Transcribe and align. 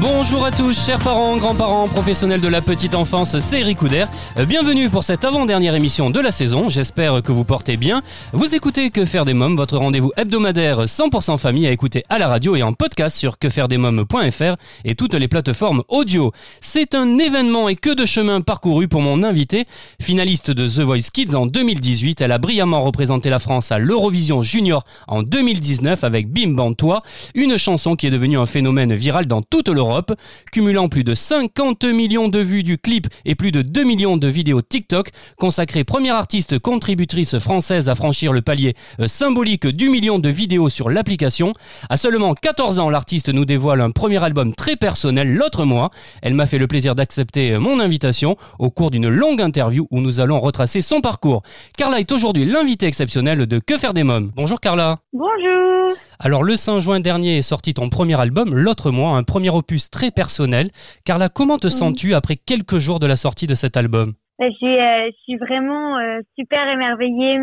Bonjour 0.00 0.46
à 0.46 0.50
tous, 0.50 0.86
chers 0.86 0.98
parents, 0.98 1.36
grands-parents, 1.36 1.88
professionnels 1.88 2.40
de 2.40 2.48
la 2.48 2.62
petite 2.62 2.94
enfance, 2.94 3.38
c'est 3.38 3.60
Eric 3.60 3.80
Couder. 3.80 4.06
Euh, 4.38 4.46
Bienvenue 4.46 4.88
pour 4.88 5.04
cette 5.04 5.26
avant-dernière 5.26 5.74
émission 5.74 6.08
de 6.08 6.20
la 6.20 6.30
saison, 6.30 6.70
j'espère 6.70 7.20
que 7.22 7.32
vous 7.32 7.44
portez 7.44 7.76
bien. 7.76 8.02
Vous 8.32 8.54
écoutez 8.54 8.88
Que 8.88 9.04
faire 9.04 9.26
des 9.26 9.34
mômes, 9.34 9.56
votre 9.56 9.76
rendez-vous 9.76 10.10
hebdomadaire 10.16 10.84
100% 10.86 11.36
famille 11.36 11.66
à 11.66 11.70
écouter 11.70 12.02
à 12.08 12.18
la 12.18 12.28
radio 12.28 12.56
et 12.56 12.62
en 12.62 12.72
podcast 12.72 13.14
sur 13.14 13.38
quefairedesmômes.fr 13.38 14.56
et 14.86 14.94
toutes 14.94 15.12
les 15.12 15.28
plateformes 15.28 15.82
audio. 15.88 16.32
C'est 16.62 16.94
un 16.94 17.18
événement 17.18 17.68
et 17.68 17.76
que 17.76 17.94
de 17.94 18.06
chemin 18.06 18.40
parcouru 18.40 18.88
pour 18.88 19.02
mon 19.02 19.22
invité, 19.22 19.66
finaliste 20.00 20.50
de 20.50 20.66
The 20.66 20.80
Voice 20.80 21.10
Kids 21.12 21.34
en 21.34 21.44
2018. 21.44 22.22
Elle 22.22 22.32
a 22.32 22.38
brillamment 22.38 22.82
représenté 22.82 23.28
la 23.28 23.38
France 23.38 23.70
à 23.70 23.78
l'Eurovision 23.78 24.42
Junior 24.42 24.82
en 25.08 25.22
2019 25.22 26.04
avec 26.04 26.32
Bim 26.32 26.52
Bam 26.54 26.74
Toi, 26.74 27.02
une 27.34 27.58
chanson 27.58 27.96
qui 27.96 28.06
est 28.06 28.10
devenue 28.10 28.38
un 28.38 28.46
phénomène 28.46 28.94
viral 28.94 29.26
dans 29.26 29.42
toute 29.42 29.73
l'Europe, 29.74 30.14
cumulant 30.52 30.88
plus 30.88 31.04
de 31.04 31.14
50 31.14 31.84
millions 31.84 32.28
de 32.28 32.38
vues 32.38 32.62
du 32.62 32.78
clip 32.78 33.08
et 33.24 33.34
plus 33.34 33.52
de 33.52 33.60
2 33.60 33.84
millions 33.84 34.16
de 34.16 34.28
vidéos 34.28 34.62
TikTok, 34.62 35.10
consacrée 35.36 35.84
première 35.84 36.14
artiste 36.14 36.58
contributrice 36.58 37.38
française 37.38 37.88
à 37.88 37.94
franchir 37.94 38.32
le 38.32 38.40
palier 38.40 38.74
euh, 39.00 39.08
symbolique 39.08 39.66
du 39.66 39.90
million 39.90 40.18
de 40.18 40.28
vidéos 40.28 40.68
sur 40.68 40.88
l'application. 40.88 41.52
À 41.90 41.96
seulement 41.96 42.34
14 42.34 42.78
ans, 42.78 42.88
l'artiste 42.88 43.28
nous 43.28 43.44
dévoile 43.44 43.80
un 43.80 43.90
premier 43.90 44.22
album 44.22 44.54
très 44.54 44.76
personnel 44.76 45.34
l'autre 45.34 45.64
mois. 45.64 45.90
Elle 46.22 46.34
m'a 46.34 46.46
fait 46.46 46.58
le 46.58 46.66
plaisir 46.66 46.94
d'accepter 46.94 47.52
euh, 47.52 47.60
mon 47.60 47.80
invitation 47.80 48.36
au 48.58 48.70
cours 48.70 48.90
d'une 48.90 49.08
longue 49.08 49.42
interview 49.42 49.86
où 49.90 50.00
nous 50.00 50.20
allons 50.20 50.40
retracer 50.40 50.80
son 50.80 51.00
parcours. 51.00 51.42
Carla 51.76 52.00
est 52.00 52.12
aujourd'hui 52.12 52.44
l'invitée 52.44 52.86
exceptionnelle 52.86 53.46
de 53.46 53.58
Que 53.58 53.76
faire 53.76 53.92
des 53.92 54.04
mômes. 54.04 54.30
Bonjour 54.34 54.60
Carla. 54.60 55.00
Bonjour. 55.12 55.94
Alors 56.18 56.42
le 56.42 56.56
5 56.56 56.78
juin 56.78 57.00
dernier 57.00 57.38
est 57.38 57.42
sorti 57.42 57.74
ton 57.74 57.90
premier 57.90 58.18
album, 58.18 58.54
L'autre 58.54 58.90
mois, 58.90 59.16
un 59.16 59.22
premier 59.22 59.50
opus 59.64 59.90
très 59.90 60.10
personnel. 60.10 60.68
Carla, 61.04 61.28
comment 61.28 61.58
te 61.58 61.68
sens-tu 61.68 62.14
après 62.14 62.36
quelques 62.36 62.78
jours 62.78 63.00
de 63.00 63.06
la 63.06 63.16
sortie 63.16 63.46
de 63.46 63.54
cet 63.54 63.76
album? 63.78 64.12
Je 64.38 64.50
suis, 64.50 64.78
euh, 64.78 65.06
je 65.10 65.16
suis 65.22 65.36
vraiment 65.36 65.98
euh, 65.98 66.20
super 66.38 66.70
émerveillée. 66.70 67.38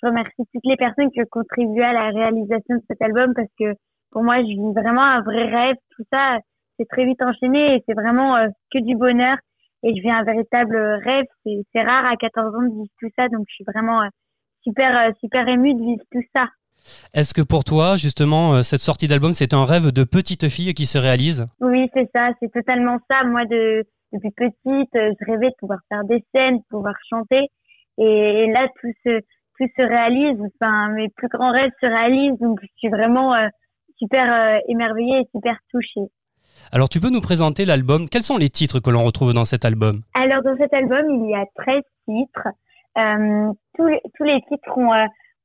Je 0.00 0.06
remercie 0.06 0.44
toutes 0.52 0.64
les 0.64 0.76
personnes 0.76 1.10
qui 1.10 1.20
ont 1.20 1.30
contribué 1.30 1.84
à 1.84 1.92
la 1.92 2.08
réalisation 2.08 2.76
de 2.76 2.82
cet 2.88 3.02
album 3.02 3.34
parce 3.34 3.50
que 3.58 3.74
pour 4.10 4.22
moi, 4.22 4.38
je 4.38 4.44
vis 4.44 4.72
vraiment 4.74 5.02
un 5.02 5.20
vrai 5.20 5.44
rêve. 5.44 5.76
Tout 5.94 6.04
ça, 6.10 6.38
c'est 6.78 6.88
très 6.88 7.04
vite 7.04 7.20
enchaîné 7.20 7.74
et 7.74 7.84
c'est 7.86 7.94
vraiment 7.94 8.36
euh, 8.36 8.48
que 8.72 8.78
du 8.78 8.96
bonheur. 8.96 9.36
Et 9.82 9.94
je 9.94 10.00
vis 10.00 10.10
un 10.10 10.24
véritable 10.24 10.76
rêve. 11.04 11.26
C'est 11.44 11.82
rare 11.82 12.06
à 12.06 12.16
14 12.16 12.54
ans 12.54 12.62
de 12.62 12.74
vivre 12.74 12.94
tout 12.98 13.10
ça, 13.18 13.28
donc 13.28 13.44
je 13.48 13.54
suis 13.54 13.64
vraiment 13.64 14.00
super, 14.62 15.12
super 15.20 15.46
émue 15.46 15.74
de 15.74 15.80
vivre 15.80 16.02
tout 16.10 16.22
ça. 16.34 16.46
Est-ce 17.14 17.34
que 17.34 17.42
pour 17.42 17.64
toi, 17.64 17.96
justement, 17.96 18.54
euh, 18.54 18.62
cette 18.62 18.80
sortie 18.80 19.06
d'album, 19.06 19.32
c'est 19.32 19.54
un 19.54 19.64
rêve 19.64 19.92
de 19.92 20.04
petite 20.04 20.48
fille 20.48 20.74
qui 20.74 20.86
se 20.86 20.98
réalise? 20.98 21.46
Oui, 21.60 21.88
c'est 21.94 22.08
ça, 22.14 22.30
c'est 22.40 22.52
totalement 22.52 22.98
ça. 23.10 23.24
Moi, 23.24 23.44
de, 23.44 23.84
depuis 24.12 24.30
petite, 24.30 24.94
euh, 24.96 25.12
je 25.20 25.30
rêvais 25.30 25.48
de 25.48 25.56
pouvoir 25.58 25.78
faire 25.88 26.04
des 26.04 26.24
scènes, 26.34 26.58
de 26.58 26.64
pouvoir 26.70 26.94
chanter. 27.08 27.48
Et, 27.98 28.44
et 28.44 28.52
là, 28.52 28.66
tout 28.80 28.92
se, 29.04 29.20
tout 29.58 29.68
se 29.76 29.82
réalise. 29.82 30.38
Enfin, 30.60 30.88
mes 30.90 31.08
plus 31.08 31.28
grands 31.28 31.52
rêves 31.52 31.72
se 31.82 31.88
réalisent. 31.88 32.38
Donc, 32.40 32.58
je 32.62 32.68
suis 32.76 32.88
vraiment 32.88 33.34
euh, 33.34 33.46
super 33.98 34.32
euh, 34.32 34.58
émerveillée 34.68 35.20
et 35.20 35.28
super 35.34 35.56
touchée. 35.70 36.10
Alors 36.72 36.88
tu 36.88 37.00
peux 37.00 37.10
nous 37.10 37.20
présenter 37.20 37.66
l'album 37.66 38.08
Quels 38.08 38.22
sont 38.22 38.38
les 38.38 38.48
titres 38.48 38.80
que 38.80 38.88
l'on 38.88 39.04
retrouve 39.04 39.34
dans 39.34 39.44
cet 39.44 39.64
album? 39.64 40.02
Alors, 40.14 40.42
dans 40.42 40.56
cet 40.56 40.72
album, 40.72 41.04
il 41.24 41.30
y 41.30 41.34
a 41.34 41.44
13 41.54 41.82
titres. 42.08 42.48
Euh, 42.98 43.52
tous, 43.76 43.86
les, 43.86 44.00
tous 44.16 44.24
les 44.24 44.40
titres 44.48 44.76
ont, 44.76 44.90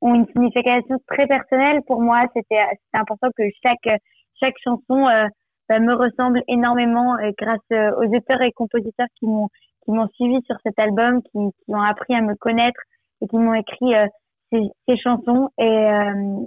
ont 0.02 0.14
une 0.14 0.26
signification 0.26 0.96
très 1.08 1.26
personnelle. 1.26 1.80
Pour 1.86 2.02
moi, 2.02 2.22
c'était 2.36 2.62
important 2.92 3.28
que 3.36 3.44
chaque, 3.64 4.00
chaque 4.42 4.58
chanson 4.62 5.06
euh, 5.08 5.26
bah, 5.68 5.78
me 5.78 5.94
ressemble 5.94 6.42
énormément 6.48 7.16
euh, 7.16 7.30
grâce 7.38 7.58
euh, 7.72 7.90
aux 7.96 8.14
auteurs 8.14 8.42
et 8.42 8.52
compositeurs 8.52 9.06
qui 9.18 9.26
m'ont 9.26 9.48
qui 9.84 9.90
m'ont 9.90 10.08
suivi 10.14 10.38
sur 10.46 10.56
cet 10.64 10.78
album, 10.78 11.22
qui, 11.22 11.38
qui 11.64 11.74
ont 11.74 11.82
appris 11.82 12.14
à 12.14 12.20
me 12.20 12.36
connaître 12.36 12.80
et 13.20 13.26
qui 13.26 13.36
m'ont 13.36 13.54
écrit 13.54 13.96
euh, 13.96 14.06
ces, 14.52 14.62
ces 14.88 14.96
chansons. 14.96 15.48
Et, 15.58 15.88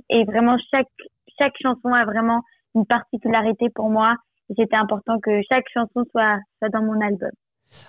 et 0.09 0.23
vraiment, 0.23 0.55
chaque, 0.73 0.87
chaque 1.37 1.55
chanson 1.61 1.89
a 1.91 2.05
vraiment 2.05 2.39
une 2.75 2.85
particularité 2.85 3.67
pour 3.75 3.89
moi. 3.89 4.13
C'était 4.57 4.77
important 4.77 5.19
que 5.19 5.41
chaque 5.51 5.65
chanson 5.73 6.05
soit, 6.11 6.37
soit 6.59 6.69
dans 6.69 6.83
mon 6.83 7.01
album. 7.01 7.31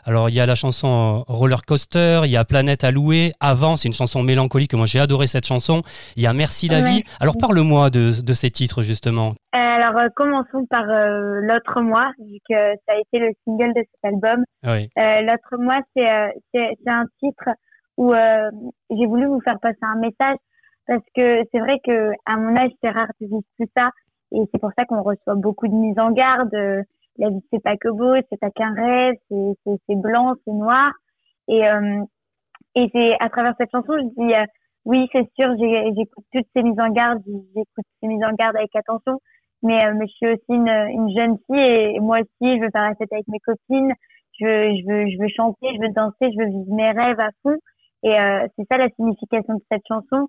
Alors 0.04 0.28
il 0.28 0.34
y 0.34 0.40
a 0.40 0.46
la 0.46 0.54
chanson 0.54 1.24
Roller 1.28 1.62
Coaster, 1.66 2.22
il 2.24 2.30
y 2.30 2.36
a 2.36 2.44
Planète 2.44 2.84
à 2.84 2.90
louer, 2.90 3.32
Avant, 3.40 3.76
c'est 3.76 3.88
une 3.88 3.94
chanson 3.94 4.22
mélancolique, 4.22 4.74
moi 4.74 4.86
j'ai 4.86 5.00
adoré 5.00 5.26
cette 5.26 5.46
chanson. 5.46 5.82
Il 6.16 6.22
y 6.22 6.26
a 6.26 6.32
Merci 6.32 6.68
la 6.68 6.80
Ouais. 6.80 6.90
vie. 6.90 7.04
Alors 7.20 7.36
parle-moi 7.38 7.90
de, 7.90 8.20
de 8.20 8.34
ces 8.34 8.50
titres 8.50 8.82
justement. 8.82 9.30
Euh, 9.54 9.58
alors, 9.58 9.96
euh, 9.98 10.08
commençons 10.14 10.66
par 10.68 10.88
euh, 10.88 11.40
L'autre 11.42 11.80
mois, 11.80 12.10
vu 12.18 12.38
que 12.48 12.54
ça 12.86 12.94
a 12.94 12.98
été 12.98 13.18
le 13.18 13.30
single 13.44 13.72
de 13.74 13.80
cet 13.80 14.12
album. 14.14 14.44
Oui. 14.64 14.90
Euh, 14.98 15.20
L'autre 15.22 15.56
mois, 15.62 15.80
c'est 15.94 16.08
un 16.86 17.04
titre 17.20 17.48
où 17.96 18.12
j'ai 18.14 19.06
voulu 19.06 19.26
vous 19.26 19.40
faire 19.40 19.58
passer 19.60 19.78
un 19.82 19.98
message 19.98 20.36
parce 20.86 21.02
que 21.16 21.42
c'est 21.52 21.58
vrai 21.60 21.78
que 21.84 22.10
à 22.26 22.36
mon 22.36 22.54
âge, 22.56 22.70
c'est 22.82 22.90
rare 22.90 23.06
de 23.20 23.26
vivre 23.26 23.40
tout 23.58 23.66
ça 23.76 23.90
et 24.32 24.38
c'est 24.52 24.60
pour 24.60 24.70
ça 24.78 24.84
qu'on 24.84 25.02
reçoit 25.02 25.34
beaucoup 25.36 25.66
de 25.68 25.72
mises 25.74 25.98
en 25.98 26.10
garde. 26.10 26.50
La 27.18 27.30
vie, 27.30 27.42
c'est 27.52 27.62
pas 27.62 27.76
que 27.76 27.88
beau, 27.88 28.14
c'est 28.30 28.38
pas 28.40 28.50
qu'un 28.50 28.74
rêve, 28.74 29.14
c'est 29.30 29.74
c'est- 29.88 29.96
blanc, 29.96 30.34
c'est 30.44 30.52
noir. 30.52 30.90
Et, 31.48 31.66
euh, 31.68 32.04
et 32.74 32.88
c'est 32.94 33.16
à 33.20 33.28
travers 33.30 33.54
cette 33.58 33.70
chanson, 33.72 33.94
je 33.98 34.22
dis 34.24 34.34
euh, 34.34 34.44
oui, 34.84 35.08
c'est 35.12 35.28
sûr, 35.38 35.54
j'écoute 35.58 36.24
toutes 36.32 36.46
ces 36.54 36.62
mises 36.62 36.78
en 36.80 36.90
garde, 36.90 37.22
j'écoute 37.54 37.84
ces 38.02 38.08
mises 38.08 38.24
en 38.24 38.32
garde 38.34 38.56
avec 38.56 38.74
attention, 38.76 39.20
mais, 39.62 39.86
euh, 39.86 39.94
mais 39.96 40.06
je 40.08 40.12
suis 40.14 40.26
aussi 40.28 40.44
une, 40.50 40.68
une 40.68 41.10
jeune 41.16 41.38
fille 41.46 41.96
et 41.96 42.00
moi 42.00 42.18
aussi, 42.20 42.56
je 42.58 42.62
veux 42.64 42.70
faire 42.72 42.82
la 42.88 42.94
fête 42.96 43.12
avec 43.12 43.28
mes 43.28 43.40
copines, 43.40 43.92
je 44.40 44.46
veux, 44.46 44.76
je 44.76 44.86
veux, 44.88 45.10
je 45.10 45.18
veux 45.22 45.28
chanter, 45.36 45.68
je 45.74 45.80
veux 45.80 45.92
danser, 45.94 46.32
je 46.32 46.38
veux 46.38 46.48
vivre 46.50 46.74
mes 46.74 46.90
rêves 46.92 47.20
à 47.20 47.30
fond. 47.42 47.56
Et 48.02 48.18
euh, 48.20 48.46
c'est 48.56 48.66
ça 48.70 48.78
la 48.78 48.88
signification 48.96 49.54
de 49.54 49.62
cette 49.70 49.82
chanson. 49.88 50.28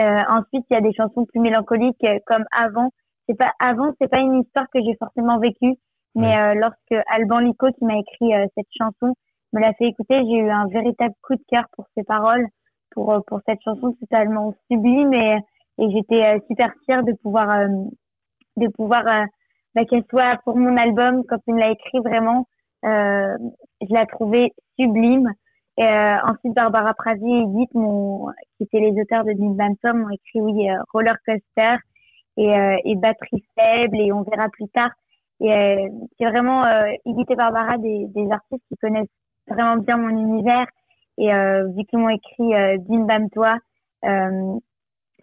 Euh, 0.00 0.22
ensuite, 0.28 0.64
il 0.70 0.74
y 0.74 0.76
a 0.76 0.80
des 0.80 0.92
chansons 0.94 1.24
plus 1.26 1.40
mélancoliques 1.40 2.02
euh, 2.04 2.18
comme 2.26 2.44
Avant. 2.52 2.90
C'est 3.28 3.36
pas 3.38 3.52
Avant, 3.60 3.92
c'est 4.00 4.08
pas 4.10 4.20
une 4.20 4.42
histoire 4.42 4.66
que 4.72 4.80
j'ai 4.84 4.96
forcément 4.98 5.38
vécue, 5.38 5.74
mais 6.14 6.36
euh, 6.38 6.54
lorsque 6.54 7.04
Alban 7.08 7.40
Lico 7.40 7.66
qui 7.72 7.84
m'a 7.84 7.98
écrit 7.98 8.34
euh, 8.34 8.46
cette 8.56 8.68
chanson 8.78 9.14
me 9.52 9.60
l'a 9.60 9.72
fait 9.74 9.86
écouter, 9.86 10.20
j'ai 10.24 10.38
eu 10.38 10.50
un 10.50 10.66
véritable 10.68 11.14
coup 11.22 11.34
de 11.34 11.42
cœur 11.48 11.64
pour 11.76 11.86
ses 11.96 12.04
paroles, 12.04 12.46
pour 12.90 13.12
euh, 13.12 13.20
pour 13.26 13.40
cette 13.46 13.60
chanson 13.62 13.92
totalement 14.00 14.54
sublime 14.70 15.12
et, 15.12 15.38
et 15.78 15.90
j'étais 15.90 16.24
euh, 16.24 16.38
super 16.48 16.72
fière 16.84 17.02
de 17.02 17.12
pouvoir 17.12 17.50
euh, 17.50 17.68
de 18.56 18.68
pouvoir 18.68 19.06
euh, 19.06 19.24
bah, 19.74 19.84
qu'elle 19.84 20.04
soit 20.10 20.38
pour 20.44 20.56
mon 20.56 20.76
album 20.76 21.24
quand 21.28 21.38
il 21.46 21.54
me 21.54 21.60
l'a 21.60 21.70
écrit 21.70 21.98
vraiment 22.00 22.46
euh, 22.84 23.36
je 23.80 23.94
l'ai 23.94 24.06
trouvé 24.06 24.52
sublime. 24.78 25.32
Et, 25.76 25.84
euh, 25.84 26.16
ensuite 26.22 26.54
Barbara 26.54 26.94
Pravi 26.94 27.32
et 27.32 27.40
Edith 27.40 27.74
m'ont 27.74 28.28
qui 28.56 28.62
étaient 28.64 28.78
les 28.78 29.00
auteurs 29.00 29.24
de 29.24 29.32
Bam 29.36 29.74
Tom 29.82 30.02
m'ont 30.02 30.10
écrit 30.10 30.40
oui 30.40 30.70
euh, 30.70 30.76
Roller 30.92 31.16
Coaster 31.26 31.76
et, 32.36 32.56
euh, 32.56 32.76
et 32.84 32.94
Batterie 32.94 33.44
faible 33.58 33.98
et 33.98 34.12
on 34.12 34.22
verra 34.22 34.48
plus 34.50 34.68
tard 34.68 34.90
et 35.40 35.52
euh, 35.52 35.88
c'est 36.18 36.26
vraiment 36.30 36.64
euh, 36.64 36.86
Edith 37.06 37.36
Barbara 37.36 37.76
des, 37.78 38.06
des 38.08 38.30
artistes 38.30 38.62
qui 38.68 38.76
connaissent 38.76 39.08
vraiment 39.48 39.76
bien 39.76 39.96
mon 39.96 40.08
univers. 40.08 40.66
Et 41.18 41.32
euh, 41.32 41.66
vu 41.76 41.84
qu'ils 41.84 41.98
m'ont 41.98 42.08
écrit 42.08 42.54
euh, 42.54 42.76
Bim 42.88 43.04
Bam 43.06 43.28
Toi 43.30 43.56
euh, 44.04 44.58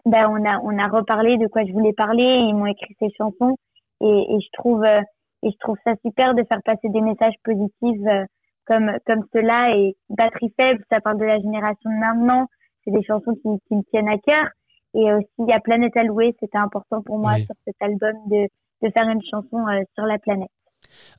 ben 0.04 0.26
on 0.30 0.44
a 0.44 0.58
on 0.62 0.78
a 0.78 0.88
reparlé 0.88 1.36
de 1.38 1.46
quoi 1.46 1.64
je 1.64 1.72
voulais 1.72 1.92
parler. 1.92 2.24
Et 2.24 2.38
ils 2.40 2.54
m'ont 2.54 2.66
écrit 2.66 2.94
ces 2.98 3.10
chansons. 3.16 3.56
Et, 4.00 4.06
et 4.34 4.40
je 4.40 4.48
trouve 4.52 4.84
euh, 4.84 5.00
et 5.42 5.50
je 5.50 5.56
trouve 5.58 5.76
ça 5.84 5.94
super 6.04 6.34
de 6.34 6.44
faire 6.44 6.62
passer 6.64 6.88
des 6.88 7.00
messages 7.00 7.34
positifs 7.44 8.06
euh, 8.06 8.24
comme 8.66 8.92
comme 9.06 9.24
cela. 9.32 9.76
Et 9.76 9.96
batterie 10.10 10.52
faible 10.58 10.82
ça 10.90 11.00
parle 11.00 11.18
de 11.18 11.24
la 11.24 11.38
génération 11.38 11.90
de 11.90 11.96
maintenant. 12.00 12.46
C'est 12.84 12.90
des 12.92 13.02
chansons 13.04 13.34
qui, 13.36 13.48
qui 13.68 13.76
me 13.76 13.82
tiennent 13.90 14.08
à 14.08 14.18
cœur. 14.18 14.46
Et 14.94 15.12
aussi 15.12 15.28
il 15.38 15.48
y 15.48 15.52
a 15.52 15.60
Planète 15.60 15.96
à 15.96 16.04
louer 16.04 16.34
c'était 16.40 16.58
important 16.58 17.02
pour 17.02 17.18
moi 17.18 17.34
Oui. 17.36 17.44
sur 17.46 17.54
cet 17.66 17.76
album 17.80 18.14
de 18.26 18.48
de 18.82 18.90
faire 18.92 19.08
une 19.08 19.20
chanson 19.30 19.58
euh, 19.68 19.82
sur 19.94 20.04
la 20.06 20.18
planète 20.18 20.48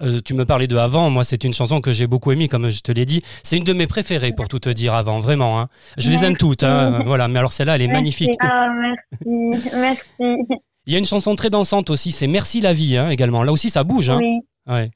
Euh, 0.02 0.20
tu 0.24 0.34
me 0.36 0.46
parlais 0.46 0.68
de 0.68 0.78
Avant, 0.78 1.10
moi 1.10 1.24
c'est 1.24 1.44
une 1.44 1.54
chanson 1.54 1.82
que 1.82 1.92
j'ai 1.94 2.06
beaucoup 2.08 2.32
aimée, 2.32 2.48
comme 2.48 2.70
je 2.70 2.82
te 2.82 2.92
l'ai 2.92 3.06
dit. 3.06 3.22
C'est 3.44 3.58
une 3.58 3.64
de 3.64 3.74
mes 3.74 3.88
préférées 3.88 4.34
pour 4.34 4.48
tout 4.48 4.60
te 4.60 4.70
dire 4.70 4.94
Avant, 4.94 5.20
vraiment. 5.20 5.60
hein. 5.60 5.68
Je 5.98 6.12
les 6.12 6.24
aime 6.26 6.38
toutes, 6.38 6.64
hein, 6.64 7.02
voilà. 7.06 7.28
Mais 7.28 7.40
alors 7.40 7.54
celle-là, 7.54 7.76
elle 7.76 7.82
est 7.82 7.88
magnifique. 7.88 8.36
ah 8.40 8.68
merci 8.70 9.70
merci 9.76 10.60
Il 10.86 10.94
y 10.94 10.96
a 10.96 11.00
une 11.00 11.06
chanson 11.06 11.36
très 11.36 11.50
dansante 11.50 11.90
aussi, 11.90 12.12
c'est 12.12 12.28
Merci 12.28 12.62
la 12.62 12.74
vie 12.74 12.98
hein, 12.98 13.10
également. 13.10 13.42
Là 13.44 13.52
aussi 13.52 13.70
ça 13.70 13.84
bouge. 13.84 14.10
Oui 14.10 14.42
Ouais. 14.68 14.92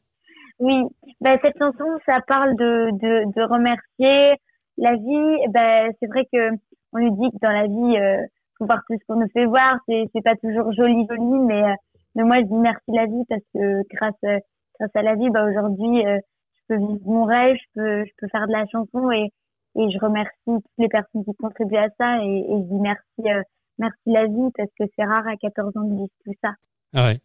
Oui, 0.59 0.73
ben, 1.21 1.37
cette 1.43 1.57
chanson, 1.59 1.85
ça 2.07 2.19
parle 2.27 2.55
de, 2.55 2.89
de, 3.03 3.13
de 3.35 3.43
remercier, 3.47 4.35
la 4.77 4.93
vie, 4.93 5.47
ben, 5.53 5.91
c'est 5.99 6.07
vrai 6.07 6.23
que 6.33 6.49
on 6.93 6.99
nous 6.99 7.15
dit 7.21 7.29
que 7.31 7.45
dans 7.45 7.51
la 7.51 7.67
vie, 7.67 7.97
euh, 7.99 8.17
faut 8.57 8.65
voir 8.65 8.79
tout 8.89 8.95
ce 8.99 9.05
qu'on 9.07 9.19
nous 9.19 9.29
fait 9.33 9.45
voir. 9.45 9.75
C'est, 9.87 10.05
c'est 10.13 10.23
pas 10.23 10.35
toujours 10.35 10.71
joli, 10.73 11.05
joli, 11.09 11.39
mais, 11.45 11.61
euh, 11.63 11.73
mais 12.17 12.23
moi, 12.23 12.37
je 12.37 12.45
dis 12.45 12.55
merci 12.55 12.83
la 12.87 13.05
vie 13.05 13.23
parce 13.29 13.43
que 13.53 13.83
grâce, 13.95 14.15
euh, 14.25 14.39
grâce 14.79 14.95
à 14.95 15.01
la 15.03 15.13
vie, 15.13 15.29
bah, 15.29 15.45
aujourd'hui, 15.45 16.03
euh, 16.03 16.17
je 16.55 16.61
peux 16.67 16.77
vivre 16.79 17.05
mon 17.05 17.25
rêve, 17.25 17.55
je 17.55 17.79
peux, 17.79 18.05
je 18.05 18.11
peux 18.17 18.27
faire 18.29 18.47
de 18.47 18.53
la 18.53 18.65
chanson 18.71 19.11
et, 19.11 19.29
et 19.79 19.91
je 19.91 19.99
remercie 19.99 20.33
toutes 20.47 20.63
les 20.79 20.89
personnes 20.89 21.23
qui 21.23 21.35
contribuent 21.35 21.77
à 21.77 21.89
ça 21.99 22.17
et, 22.23 22.39
et 22.39 22.57
je 22.57 22.73
dis 22.73 22.81
merci, 22.81 23.45
merci 23.77 24.01
la 24.07 24.25
vie 24.25 24.51
parce 24.57 24.69
que 24.79 24.85
c'est 24.97 25.05
rare 25.05 25.27
à 25.27 25.35
14 25.37 25.77
ans 25.77 25.83
de 25.83 25.95
vivre 25.95 26.09
tout 26.25 26.33
ça. 26.43 26.53
Ah 26.95 27.05
ouais. 27.05 27.19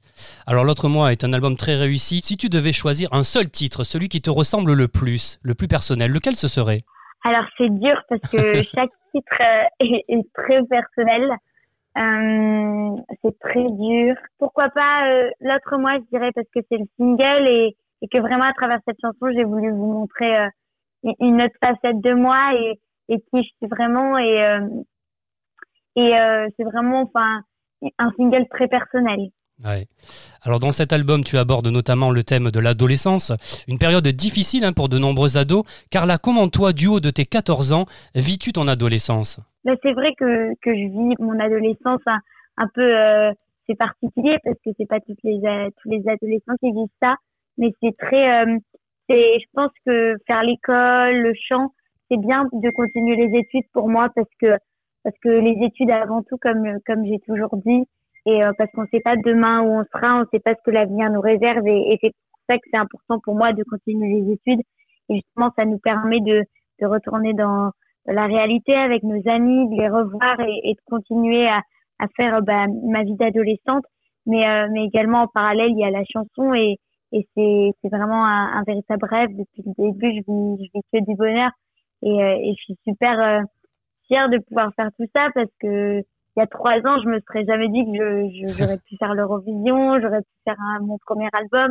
Alors 0.47 0.65
l'autre 0.65 0.89
mois 0.89 1.13
est 1.13 1.25
un 1.25 1.33
album 1.33 1.57
très 1.57 1.77
réussi. 1.77 2.21
Si 2.23 2.37
tu 2.37 2.51
devais 2.51 2.73
choisir 2.73 3.09
un 3.13 3.23
seul 3.23 3.49
titre, 3.49 3.85
celui 3.85 4.09
qui 4.11 4.21
te 4.21 4.29
ressemble 4.29 4.75
le 4.75 4.89
plus, 4.89 5.39
le 5.43 5.55
plus 5.55 5.69
personnel, 5.69 6.11
lequel 6.11 6.37
ce 6.37 6.49
serait? 6.49 6.83
Alors 7.25 7.45
c'est 7.57 7.71
dur 7.71 7.99
parce 8.09 8.21
que 8.31 8.63
chaque 8.75 8.91
titre 9.15 9.39
euh, 9.41 9.65
est, 9.81 10.05
est 10.09 10.33
très 10.35 10.63
personnel. 10.65 11.31
Euh, 11.99 12.97
c'est 13.23 13.39
très 13.39 13.65
dur. 13.71 14.15
Pourquoi 14.39 14.71
pas 14.71 15.07
euh, 15.09 15.31
l'autre 15.41 15.77
mois, 15.79 15.95
je 15.95 16.09
dirais, 16.11 16.33
parce 16.35 16.47
que 16.55 16.61
c'est 16.71 16.79
le 16.79 16.87
single 16.97 17.49
et, 17.49 17.77
et, 18.01 18.09
que 18.09 18.19
vraiment 18.19 18.45
à 18.45 18.53
travers 18.53 18.79
cette 18.87 19.01
chanson, 19.01 19.31
j'ai 19.37 19.45
voulu 19.45 19.71
vous 19.71 19.93
montrer 19.93 20.39
euh, 20.39 20.49
une 21.21 21.43
autre 21.43 21.55
facette 21.63 22.01
de 22.01 22.15
moi 22.15 22.55
et, 22.55 22.81
et 23.09 23.19
qui 23.19 23.43
je 23.43 23.49
suis 23.59 23.69
vraiment. 23.71 24.17
Et, 24.17 24.45
euh, 24.45 24.69
et 25.97 26.13
c'est 26.57 26.65
vraiment 26.65 27.03
enfin, 27.03 27.43
un 27.99 28.11
single 28.17 28.49
très 28.49 28.67
personnel. 28.69 29.29
Alors 30.45 30.59
dans 30.59 30.73
cet 30.73 30.93
album, 30.93 31.23
tu 31.23 31.39
abordes 31.39 31.69
notamment 31.69 32.11
le 32.11 32.25
thème 32.25 32.51
de 32.51 32.61
l'adolescence, 32.61 33.33
une 33.69 33.79
période 33.79 34.07
difficile 34.09 34.65
hein, 34.65 34.73
pour 34.73 34.89
de 34.89 34.99
nombreux 34.99 35.37
ados, 35.37 35.65
car 35.91 36.07
là, 36.07 36.19
comment 36.19 36.49
toi, 36.49 36.73
du 36.73 36.89
haut 36.89 37.01
de 37.01 37.11
tes 37.11 37.25
14 37.25 37.73
ans, 37.73 37.85
vis-tu 38.15 38.53
ton 38.53 38.67
adolescence? 38.67 39.41
Ben, 39.65 39.77
C'est 39.83 39.93
vrai 39.93 40.15
que, 40.19 40.55
que 40.61 40.75
je 40.75 40.89
vis 40.89 41.15
mon 41.21 41.39
adolescence 41.39 42.01
un, 42.57 42.67
peu, 42.75 42.83
euh, 42.83 43.33
c'est 43.69 43.77
particulier 43.77 44.37
parce 44.45 44.57
que 44.65 44.71
c'est 44.77 44.89
pas 44.89 45.01
toutes 45.01 45.23
les, 45.23 45.41
tous 45.81 45.91
les 45.91 46.03
adolescents 46.09 46.57
qui 46.61 46.73
vivent 46.73 46.89
ça, 47.01 47.15
mais 47.59 47.73
c'est 47.83 47.97
très, 47.97 48.43
euh, 48.43 48.59
c'est, 49.09 49.39
je 49.39 49.47
pense 49.55 49.71
que 49.87 50.17
faire 50.27 50.43
l'école, 50.43 51.19
le 51.19 51.33
chant, 51.49 51.73
c'est 52.11 52.19
bien 52.19 52.45
de 52.53 52.71
continuer 52.71 53.17
les 53.17 53.39
études 53.39 53.69
pour 53.73 53.89
moi 53.89 54.09
parce 54.15 54.29
que 54.41 54.57
parce 55.05 55.17
que 55.21 55.31
les 55.31 55.57
études 55.67 55.91
avant 55.91 56.23
tout, 56.23 56.37
comme 56.41 56.79
comme 56.87 57.05
j'ai 57.05 57.19
toujours 57.27 57.57
dit, 57.65 57.85
et 58.27 58.45
euh, 58.45 58.53
parce 58.57 58.71
qu'on 58.73 58.83
ne 58.83 58.89
sait 58.93 59.01
pas 59.01 59.17
demain 59.17 59.63
où 59.63 59.81
on 59.81 59.85
sera, 59.85 60.17
on 60.17 60.21
ne 60.21 60.27
sait 60.33 60.41
pas 60.41 60.55
ce 60.55 60.63
que 60.65 60.71
l'avenir 60.71 61.11
nous 61.11 61.21
réserve. 61.21 61.67
Et, 61.67 61.93
et 61.93 61.99
c'est 62.03 62.11
pour 62.11 62.41
ça 62.49 62.57
que 62.57 62.65
c'est 62.73 62.79
important 62.79 63.19
pour 63.21 63.35
moi 63.35 63.53
de 63.53 63.63
continuer 63.65 64.21
les 64.21 64.33
études. 64.33 64.61
Et 65.09 65.17
justement 65.17 65.51
ça 65.59 65.65
nous 65.65 65.79
permet 65.79 66.21
de, 66.21 66.45
de 66.81 66.87
retourner 66.87 67.35
dans 67.35 67.71
la 68.07 68.27
réalité 68.27 68.75
avec 68.75 69.03
nos 69.03 69.21
amis, 69.29 69.69
de 69.71 69.81
les 69.81 69.89
revoir 69.89 70.41
et, 70.41 70.71
et 70.71 70.75
de 70.75 70.81
continuer 70.87 71.49
à, 71.49 71.61
à 71.99 72.07
faire 72.17 72.43
bah, 72.43 72.67
ma 72.85 73.03
vie 73.03 73.15
d'adolescente, 73.17 73.85
mais 74.27 74.49
euh, 74.49 74.69
mais 74.73 74.85
également 74.85 75.23
en 75.23 75.27
parallèle 75.29 75.71
il 75.71 75.79
y 75.79 75.85
a 75.85 75.91
la 75.91 76.05
chanson 76.05 76.55
et 76.55 76.79
et 77.13 77.29
c'est 77.37 77.71
c'est 77.83 77.89
vraiment 77.89 78.25
un, 78.25 78.53
un, 78.55 78.63
véritable 78.67 79.07
rêve. 79.07 79.31
Depuis 79.31 79.63
le 79.67 79.73
début 79.79 80.11
je 80.11 80.23
vis 80.27 80.67
je 80.67 80.71
vis 80.75 80.83
que 80.93 81.05
du 81.05 81.17
bonheur. 81.17 81.51
Et, 82.03 82.11
euh, 82.11 82.37
et 82.41 82.55
je 82.59 82.63
suis 82.65 82.79
super 82.85 83.21
euh, 83.21 83.41
fière 84.09 84.29
de 84.29 84.39
pouvoir 84.39 84.73
faire 84.75 84.91
tout 84.99 85.07
ça 85.15 85.29
parce 85.35 85.51
que 85.61 86.03
il 86.37 86.41
y 86.41 86.43
a 86.43 86.47
trois 86.47 86.77
ans, 86.87 87.01
je 87.03 87.09
me 87.09 87.21
serais 87.21 87.45
jamais 87.45 87.69
dit 87.69 87.85
que 87.85 88.55
j'aurais 88.59 88.79
pu 88.79 88.97
faire 88.97 89.15
l'Eurovision, 89.15 90.01
j'aurais 90.01 90.23
pu 90.23 90.35
faire 90.45 90.57
un, 90.59 90.81
mon 90.81 90.99
premier 90.99 91.29
album, 91.33 91.71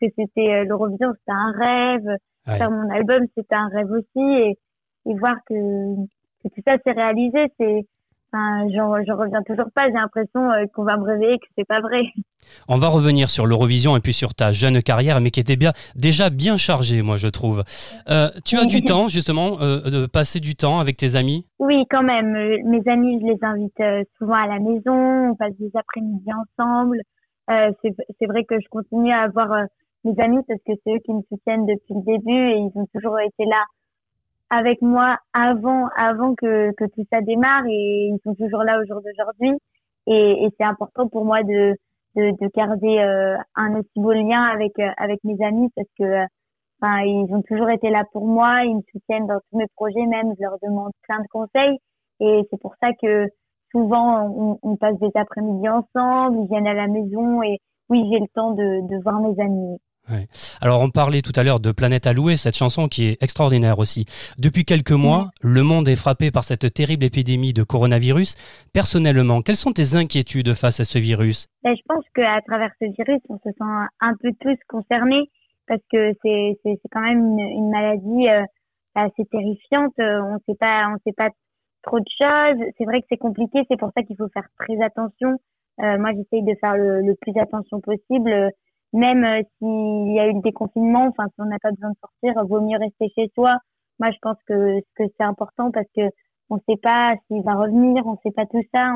que 0.00 0.06
c'était 0.16 0.52
euh, 0.52 0.64
l'Eurovision, 0.64 1.12
c'était 1.18 1.32
un 1.32 1.52
rêve. 1.52 2.06
Ouais. 2.46 2.56
Faire 2.56 2.70
mon 2.70 2.90
album, 2.90 3.26
c'était 3.36 3.54
un 3.54 3.68
rêve 3.68 3.90
aussi, 3.90 4.24
et, 4.24 4.58
et 5.06 5.14
voir 5.14 5.36
que, 5.46 5.54
que 6.42 6.48
tout 6.48 6.62
ça 6.66 6.76
s'est 6.84 6.92
réalisé, 6.92 7.52
c'est 7.58 7.86
Enfin, 8.32 8.68
je 8.68 9.12
reviens 9.12 9.42
toujours 9.42 9.70
pas. 9.74 9.86
J'ai 9.86 9.92
l'impression 9.92 10.50
euh, 10.50 10.64
qu'on 10.74 10.84
va 10.84 10.96
me 10.96 11.04
réveiller 11.04 11.38
que 11.38 11.46
c'est 11.58 11.66
pas 11.66 11.80
vrai. 11.80 12.02
On 12.68 12.78
va 12.78 12.88
revenir 12.88 13.28
sur 13.28 13.46
l'Eurovision 13.46 13.96
et 13.96 14.00
puis 14.00 14.12
sur 14.12 14.34
ta 14.34 14.52
jeune 14.52 14.82
carrière, 14.82 15.20
mais 15.20 15.30
qui 15.30 15.40
était 15.40 15.56
bien, 15.56 15.72
déjà 15.94 16.30
bien 16.30 16.56
chargée, 16.56 17.02
moi 17.02 17.16
je 17.18 17.28
trouve. 17.28 17.64
Euh, 18.08 18.28
tu 18.46 18.56
as 18.56 18.64
du 18.64 18.80
temps 18.80 19.08
justement 19.08 19.60
euh, 19.60 19.80
de 19.90 20.06
passer 20.06 20.40
du 20.40 20.56
temps 20.56 20.78
avec 20.78 20.96
tes 20.96 21.16
amis? 21.16 21.46
Oui, 21.58 21.84
quand 21.90 22.02
même. 22.02 22.32
Mes 22.64 22.82
amis, 22.90 23.20
je 23.20 23.26
les 23.26 23.38
invite 23.42 24.06
souvent 24.16 24.34
à 24.34 24.46
la 24.46 24.58
maison. 24.58 25.30
On 25.30 25.34
passe 25.34 25.52
des 25.58 25.70
après-midi 25.74 26.30
ensemble. 26.32 27.00
c'est 27.48 28.26
vrai 28.26 28.44
que 28.44 28.54
je 28.58 28.68
continue 28.70 29.12
à 29.12 29.22
avoir 29.22 29.50
mes 30.04 30.18
amis 30.18 30.42
parce 30.48 30.60
que 30.66 30.72
c'est 30.84 30.94
eux 30.94 31.00
qui 31.04 31.12
me 31.12 31.20
soutiennent 31.28 31.66
depuis 31.66 31.94
le 31.94 32.04
début 32.06 32.48
et 32.52 32.56
ils 32.56 32.72
ont 32.74 32.86
toujours 32.94 33.20
été 33.20 33.44
là 33.44 33.62
avec 34.50 34.82
moi 34.82 35.16
avant 35.32 35.88
avant 35.96 36.34
que, 36.34 36.72
que 36.72 36.84
tout 36.86 37.04
ça 37.12 37.20
démarre 37.20 37.64
et 37.68 38.10
ils 38.12 38.18
sont 38.24 38.34
toujours 38.34 38.62
là 38.64 38.80
au 38.80 38.86
jour 38.86 39.00
d'aujourd'hui. 39.02 39.52
Et, 40.06 40.44
et 40.44 40.48
c'est 40.58 40.66
important 40.66 41.08
pour 41.08 41.24
moi 41.24 41.42
de 41.42 41.76
de, 42.16 42.30
de 42.40 42.50
garder 42.54 42.98
euh, 42.98 43.36
un 43.54 43.76
aussi 43.78 43.90
beau 43.96 44.12
lien 44.12 44.42
avec 44.42 44.78
euh, 44.80 44.90
avec 44.96 45.22
mes 45.24 45.42
amis 45.44 45.70
parce 45.76 45.88
que 45.98 46.04
euh, 46.04 46.24
enfin 46.82 47.02
ils 47.02 47.28
ont 47.32 47.42
toujours 47.42 47.70
été 47.70 47.90
là 47.90 48.04
pour 48.12 48.26
moi 48.26 48.64
ils 48.64 48.76
me 48.76 48.82
soutiennent 48.92 49.26
dans 49.26 49.40
tous 49.50 49.58
mes 49.58 49.66
projets 49.76 50.06
même 50.06 50.34
je 50.38 50.42
leur 50.42 50.58
demande 50.62 50.92
plein 51.02 51.20
de 51.20 51.28
conseils. 51.28 51.78
Et 52.20 52.42
c'est 52.50 52.60
pour 52.60 52.74
ça 52.82 52.90
que 53.00 53.28
souvent 53.70 54.26
on, 54.28 54.58
on 54.62 54.76
passe 54.76 54.98
des 54.98 55.10
après-midi 55.14 55.68
ensemble 55.68 56.38
ils 56.42 56.48
viennent 56.48 56.66
à 56.66 56.74
la 56.74 56.88
maison 56.88 57.42
et 57.42 57.58
oui 57.88 58.08
j'ai 58.12 58.18
le 58.18 58.28
temps 58.34 58.52
de 58.52 58.88
de 58.88 59.02
voir 59.02 59.20
mes 59.20 59.40
amis 59.40 59.78
Ouais. 60.10 60.26
Alors 60.60 60.82
on 60.82 60.90
parlait 60.90 61.22
tout 61.22 61.32
à 61.36 61.42
l'heure 61.42 61.60
de 61.60 61.72
Planète 61.72 62.06
Allouée, 62.06 62.36
cette 62.36 62.56
chanson 62.56 62.88
qui 62.88 63.04
est 63.04 63.22
extraordinaire 63.22 63.78
aussi. 63.78 64.06
Depuis 64.38 64.64
quelques 64.64 64.90
mois, 64.92 65.24
mmh. 65.24 65.48
le 65.48 65.62
monde 65.62 65.88
est 65.88 65.96
frappé 65.96 66.30
par 66.30 66.44
cette 66.44 66.72
terrible 66.72 67.04
épidémie 67.04 67.52
de 67.52 67.62
coronavirus. 67.62 68.36
Personnellement, 68.72 69.42
quelles 69.42 69.56
sont 69.56 69.72
tes 69.72 69.94
inquiétudes 69.94 70.54
face 70.54 70.80
à 70.80 70.84
ce 70.84 70.98
virus? 70.98 71.48
Ben, 71.62 71.74
Je 71.76 71.82
pense 71.88 72.04
qu'à 72.14 72.40
travers 72.42 72.70
ce 72.80 72.86
virus, 72.86 73.20
on 73.28 73.38
se 73.38 73.50
sent 73.50 73.88
un 74.00 74.14
peu 74.20 74.30
tous 74.40 74.58
concernés 74.68 75.30
parce 75.68 75.82
que 75.92 76.12
c'est 76.22 76.80
quand 76.90 77.02
même 77.02 77.20
une, 77.20 77.38
une 77.38 77.70
maladie 77.70 78.28
euh, 78.28 78.42
assez 78.94 79.24
terrifiante. 79.30 79.94
On 79.98 80.38
sait 80.46 80.56
pas, 80.58 80.88
on 80.88 80.96
sait 81.06 81.14
pas 81.16 81.30
trop 81.82 82.00
de 82.00 82.10
choses. 82.20 82.60
C'est 82.76 82.84
vrai 82.84 83.00
que 83.00 83.06
c'est 83.08 83.18
compliqué, 83.18 83.60
c'est 83.70 83.78
pour 83.78 83.90
ça 83.96 84.02
qu'il 84.02 84.16
faut 84.16 84.28
faire 84.32 84.48
très 84.58 84.82
attention. 84.82 85.36
Euh, 85.82 85.98
moi, 85.98 86.10
j'essaye 86.12 86.42
de 86.42 86.54
faire 86.60 86.76
le, 86.76 87.00
le, 87.00 87.14
plus 87.14 87.32
attention 87.40 87.80
possible 87.80 88.50
même 88.92 89.24
euh, 89.24 89.42
s'il 89.58 90.14
y 90.14 90.20
a 90.20 90.26
eu 90.28 90.34
le 90.34 90.42
déconfinement, 90.42 91.06
enfin 91.06 91.26
si 91.28 91.34
on 91.40 91.46
n'a 91.46 91.58
pas 91.60 91.70
besoin 91.70 91.90
de 91.90 91.96
sortir, 92.00 92.44
vaut 92.46 92.60
mieux 92.60 92.78
rester 92.78 93.08
chez 93.14 93.30
soi. 93.34 93.56
Moi, 93.98 94.10
je 94.12 94.18
pense 94.22 94.36
que 94.46 94.80
que 94.96 95.04
c'est 95.16 95.24
important 95.24 95.70
parce 95.70 95.86
que 95.96 96.02
on 96.50 96.56
ne 96.56 96.60
sait 96.68 96.80
pas 96.82 97.14
s'il 97.26 97.42
va 97.42 97.54
revenir, 97.54 98.06
on 98.06 98.12
ne 98.12 98.16
sait 98.24 98.32
pas 98.32 98.46
tout 98.46 98.62
ça, 98.74 98.92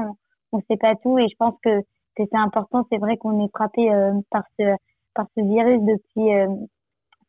on 0.52 0.58
ne 0.58 0.62
sait 0.68 0.76
pas 0.76 0.94
tout, 0.96 1.18
et 1.18 1.28
je 1.28 1.36
pense 1.38 1.54
que 1.62 1.80
c'est 2.16 2.28
important. 2.34 2.86
C'est 2.90 2.98
vrai 2.98 3.16
qu'on 3.16 3.44
est 3.44 3.50
frappé 3.54 3.92
euh, 3.92 4.12
par 4.30 4.44
ce 4.58 4.74
par 5.14 5.26
ce 5.36 5.42
virus 5.42 5.80
depuis 5.82 6.34
euh, 6.34 6.48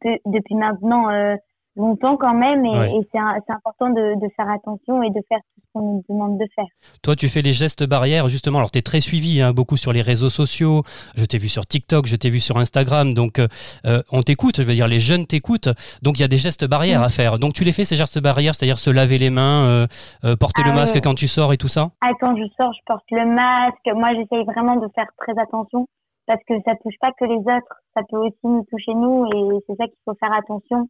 de, 0.03 0.19
depuis 0.25 0.55
maintenant 0.55 1.09
euh, 1.09 1.35
longtemps 1.75 2.17
quand 2.17 2.33
même 2.33 2.65
et, 2.65 2.77
ouais. 2.77 2.91
et 2.91 3.07
c'est 3.11 3.19
important 3.19 3.89
de, 3.89 4.19
de, 4.19 4.29
faire 4.35 4.49
attention 4.49 5.03
et 5.03 5.09
de 5.09 5.19
faire 5.27 5.39
tout 5.39 5.61
ce 5.61 5.73
qu'on 5.73 5.81
nous 5.81 6.03
demande 6.09 6.37
de 6.37 6.45
faire. 6.55 6.65
Toi, 7.03 7.15
tu 7.15 7.27
fais 7.27 7.41
les 7.41 7.51
gestes 7.51 7.83
barrières 7.83 8.29
justement. 8.29 8.59
Alors, 8.59 8.71
tu 8.71 8.79
es 8.79 8.81
très 8.81 9.01
suivi 9.01 9.41
hein, 9.41 9.53
beaucoup 9.53 9.77
sur 9.77 9.93
les 9.93 10.01
réseaux 10.01 10.29
sociaux. 10.29 10.83
Je 11.15 11.25
t'ai 11.25 11.37
vu 11.37 11.49
sur 11.49 11.65
TikTok, 11.65 12.05
je 12.07 12.15
t'ai 12.15 12.29
vu 12.29 12.39
sur 12.39 12.57
Instagram. 12.57 13.13
Donc, 13.13 13.39
euh, 13.39 14.01
on 14.11 14.21
t'écoute. 14.21 14.57
Je 14.57 14.63
veux 14.63 14.73
dire, 14.73 14.87
les 14.87 14.99
jeunes 14.99 15.25
t'écoutent. 15.25 15.69
Donc, 16.01 16.17
il 16.17 16.21
y 16.21 16.25
a 16.25 16.27
des 16.27 16.37
gestes 16.37 16.65
barrières 16.65 17.03
à 17.03 17.09
faire. 17.09 17.39
Donc, 17.39 17.53
tu 17.53 17.63
les 17.63 17.71
fais 17.71 17.85
ces 17.85 17.95
gestes 17.95 18.19
barrières, 18.19 18.55
c'est-à-dire 18.55 18.79
se 18.79 18.89
laver 18.89 19.17
les 19.17 19.29
mains, 19.29 19.65
euh, 19.65 19.87
euh, 20.23 20.35
porter 20.35 20.61
ah, 20.65 20.69
le 20.69 20.75
masque 20.75 20.99
quand 21.03 21.15
tu 21.15 21.27
sors 21.27 21.53
et 21.53 21.57
tout 21.57 21.67
ça? 21.67 21.91
Ah, 22.01 22.11
quand 22.19 22.35
je 22.35 22.43
sors, 22.59 22.73
je 22.73 22.81
porte 22.85 23.05
le 23.11 23.25
masque. 23.25 23.85
Moi, 23.93 24.09
j'essaye 24.13 24.45
vraiment 24.45 24.77
de 24.77 24.87
faire 24.95 25.07
très 25.17 25.39
attention 25.39 25.87
parce 26.27 26.41
que 26.47 26.53
ça 26.65 26.73
touche 26.81 26.95
pas 26.99 27.11
que 27.19 27.25
les 27.25 27.37
autres, 27.37 27.75
ça 27.95 28.01
peut 28.09 28.17
aussi 28.17 28.35
nous 28.43 28.65
toucher 28.71 28.93
nous 28.95 29.25
et 29.27 29.59
c'est 29.67 29.75
ça 29.75 29.85
qu'il 29.85 29.99
faut 30.05 30.15
faire 30.19 30.33
attention 30.33 30.89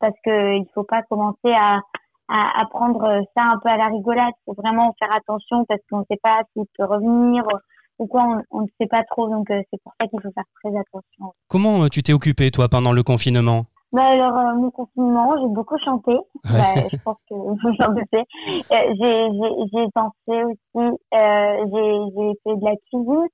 parce 0.00 0.14
que 0.24 0.56
il 0.56 0.66
faut 0.74 0.84
pas 0.84 1.02
commencer 1.02 1.52
à, 1.52 1.80
à, 2.28 2.60
à, 2.60 2.66
prendre 2.66 3.22
ça 3.36 3.44
un 3.44 3.58
peu 3.58 3.68
à 3.68 3.76
la 3.76 3.86
rigolade. 3.86 4.32
Il 4.40 4.42
faut 4.46 4.60
vraiment 4.60 4.94
faire 4.98 5.14
attention 5.14 5.64
parce 5.66 5.80
qu'on 5.90 6.00
ne 6.00 6.04
sait 6.10 6.20
pas 6.22 6.42
s'il 6.52 6.64
peut 6.76 6.84
revenir 6.84 7.44
ou 7.98 8.06
quoi, 8.06 8.42
on, 8.50 8.62
ne 8.62 8.66
sait 8.80 8.86
pas 8.86 9.02
trop. 9.04 9.28
Donc 9.28 9.50
euh, 9.50 9.60
c'est 9.70 9.82
pour 9.82 9.92
ça 10.00 10.06
qu'il 10.06 10.20
faut 10.20 10.30
faire 10.32 10.44
très 10.62 10.70
attention. 10.70 11.34
Comment 11.48 11.84
euh, 11.84 11.88
tu 11.88 12.02
t'es 12.02 12.12
occupé 12.12 12.50
toi 12.50 12.68
pendant 12.68 12.92
le 12.92 13.02
confinement? 13.02 13.66
Bah 13.92 14.08
alors, 14.08 14.36
euh, 14.36 14.54
mon 14.54 14.70
confinement, 14.70 15.36
j'ai 15.40 15.48
beaucoup 15.48 15.78
chanté. 15.84 16.12
Bah, 16.44 16.74
je 16.90 16.96
pense 16.98 17.16
que 17.28 17.34
vous 17.34 17.76
en 17.80 17.92
doutez. 17.92 18.24
J'ai 18.70 19.86
dansé 19.94 20.44
aussi. 20.44 20.96
Euh, 21.14 21.66
j'ai 21.72 22.32
fait 22.42 22.56
de 22.56 22.64
la 22.64 22.76
cuisine. 22.90 23.26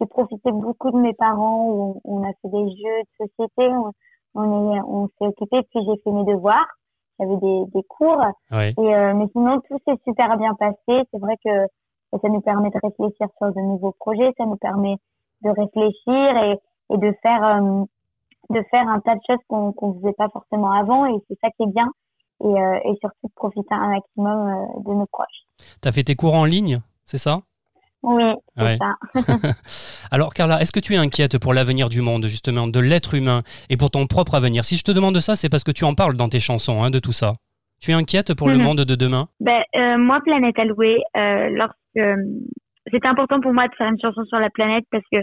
J'ai 0.00 0.06
profité 0.06 0.50
beaucoup 0.52 0.90
de 0.90 0.98
mes 0.98 1.14
parents. 1.14 1.68
Où 1.70 2.00
on 2.04 2.22
a 2.22 2.32
fait 2.42 2.48
des 2.48 2.68
jeux 2.70 3.02
de 3.20 3.26
société. 3.26 3.72
On, 3.72 3.92
on 4.34 4.74
est, 4.74 4.80
on 4.86 5.08
s'est 5.18 5.26
occupé, 5.26 5.62
puis 5.70 5.80
j'ai 5.84 6.00
fait 6.02 6.10
mes 6.10 6.24
devoirs. 6.24 6.66
J'avais 7.18 7.36
des, 7.36 7.64
des 7.74 7.82
cours. 7.84 8.22
Oui. 8.50 8.68
Et, 8.78 8.94
euh, 8.94 9.12
mais 9.14 9.26
sinon, 9.32 9.60
tout 9.68 9.78
s'est 9.86 10.00
super 10.04 10.36
bien 10.38 10.54
passé. 10.54 11.02
C'est 11.12 11.18
vrai 11.18 11.36
que 11.44 11.66
ça 12.12 12.28
nous 12.28 12.40
permet 12.40 12.70
de 12.70 12.78
réfléchir 12.82 13.26
sur 13.38 13.52
de 13.52 13.60
nouveaux 13.60 13.94
projets. 13.98 14.32
Ça 14.38 14.46
nous 14.46 14.56
permet 14.56 14.96
de 15.42 15.50
réfléchir 15.50 16.42
et, 16.44 16.58
et 16.94 16.96
de 16.96 17.14
faire, 17.22 17.44
euh, 17.44 17.84
de 18.50 18.62
faire 18.70 18.88
un 18.88 19.00
tas 19.00 19.14
de 19.14 19.20
choses 19.28 19.42
qu'on 19.48 19.72
qu'on 19.72 19.94
faisait 20.00 20.14
pas 20.14 20.28
forcément 20.30 20.72
avant. 20.72 21.06
Et 21.06 21.18
c'est 21.28 21.38
ça 21.42 21.50
qui 21.50 21.64
est 21.64 21.72
bien. 21.72 21.88
et, 22.42 22.46
euh, 22.46 22.78
et 22.84 22.96
surtout 23.00 23.26
de 23.28 23.32
profiter 23.34 23.74
un 23.74 23.88
maximum 23.88 24.48
euh, 24.48 24.80
de 24.82 24.94
nos 24.94 25.06
proches. 25.06 25.44
T'as 25.80 25.92
fait 25.92 26.04
tes 26.04 26.16
cours 26.16 26.34
en 26.34 26.44
ligne, 26.44 26.78
c'est 27.04 27.18
ça? 27.18 27.40
Oui, 28.02 28.22
c'est 28.56 28.62
Ouais. 28.64 28.78
ça. 28.78 28.94
Alors 30.10 30.32
Carla, 30.34 30.60
est-ce 30.60 30.72
que 30.72 30.80
tu 30.80 30.94
es 30.94 30.96
inquiète 30.96 31.38
pour 31.38 31.52
l'avenir 31.54 31.88
du 31.88 32.00
monde, 32.00 32.26
justement, 32.26 32.66
de 32.66 32.80
l'être 32.80 33.14
humain 33.14 33.42
et 33.68 33.76
pour 33.76 33.90
ton 33.90 34.06
propre 34.06 34.34
avenir? 34.34 34.64
Si 34.64 34.76
je 34.76 34.84
te 34.84 34.90
demande 34.92 35.18
ça, 35.20 35.36
c'est 35.36 35.48
parce 35.48 35.64
que 35.64 35.70
tu 35.72 35.84
en 35.84 35.94
parles 35.94 36.14
dans 36.14 36.28
tes 36.28 36.40
chansons, 36.40 36.82
hein, 36.82 36.90
de 36.90 36.98
tout 36.98 37.12
ça. 37.12 37.34
Tu 37.80 37.90
es 37.90 37.94
inquiète 37.94 38.34
pour 38.34 38.48
le 38.48 38.56
Mhm. 38.58 38.62
monde 38.62 38.80
de 38.84 38.94
demain? 38.94 39.28
Ben, 39.40 39.62
euh, 39.76 39.96
moi, 39.98 40.20
Planète 40.24 40.58
Allouée, 40.58 40.98
euh, 41.16 41.48
lorsque 41.50 41.74
euh, 41.98 42.16
c'était 42.92 43.08
important 43.08 43.40
pour 43.40 43.52
moi 43.54 43.66
de 43.68 43.74
faire 43.76 43.88
une 43.90 44.00
chanson 44.02 44.24
sur 44.26 44.38
la 44.38 44.50
planète 44.50 44.84
parce 44.90 45.04
que 45.12 45.18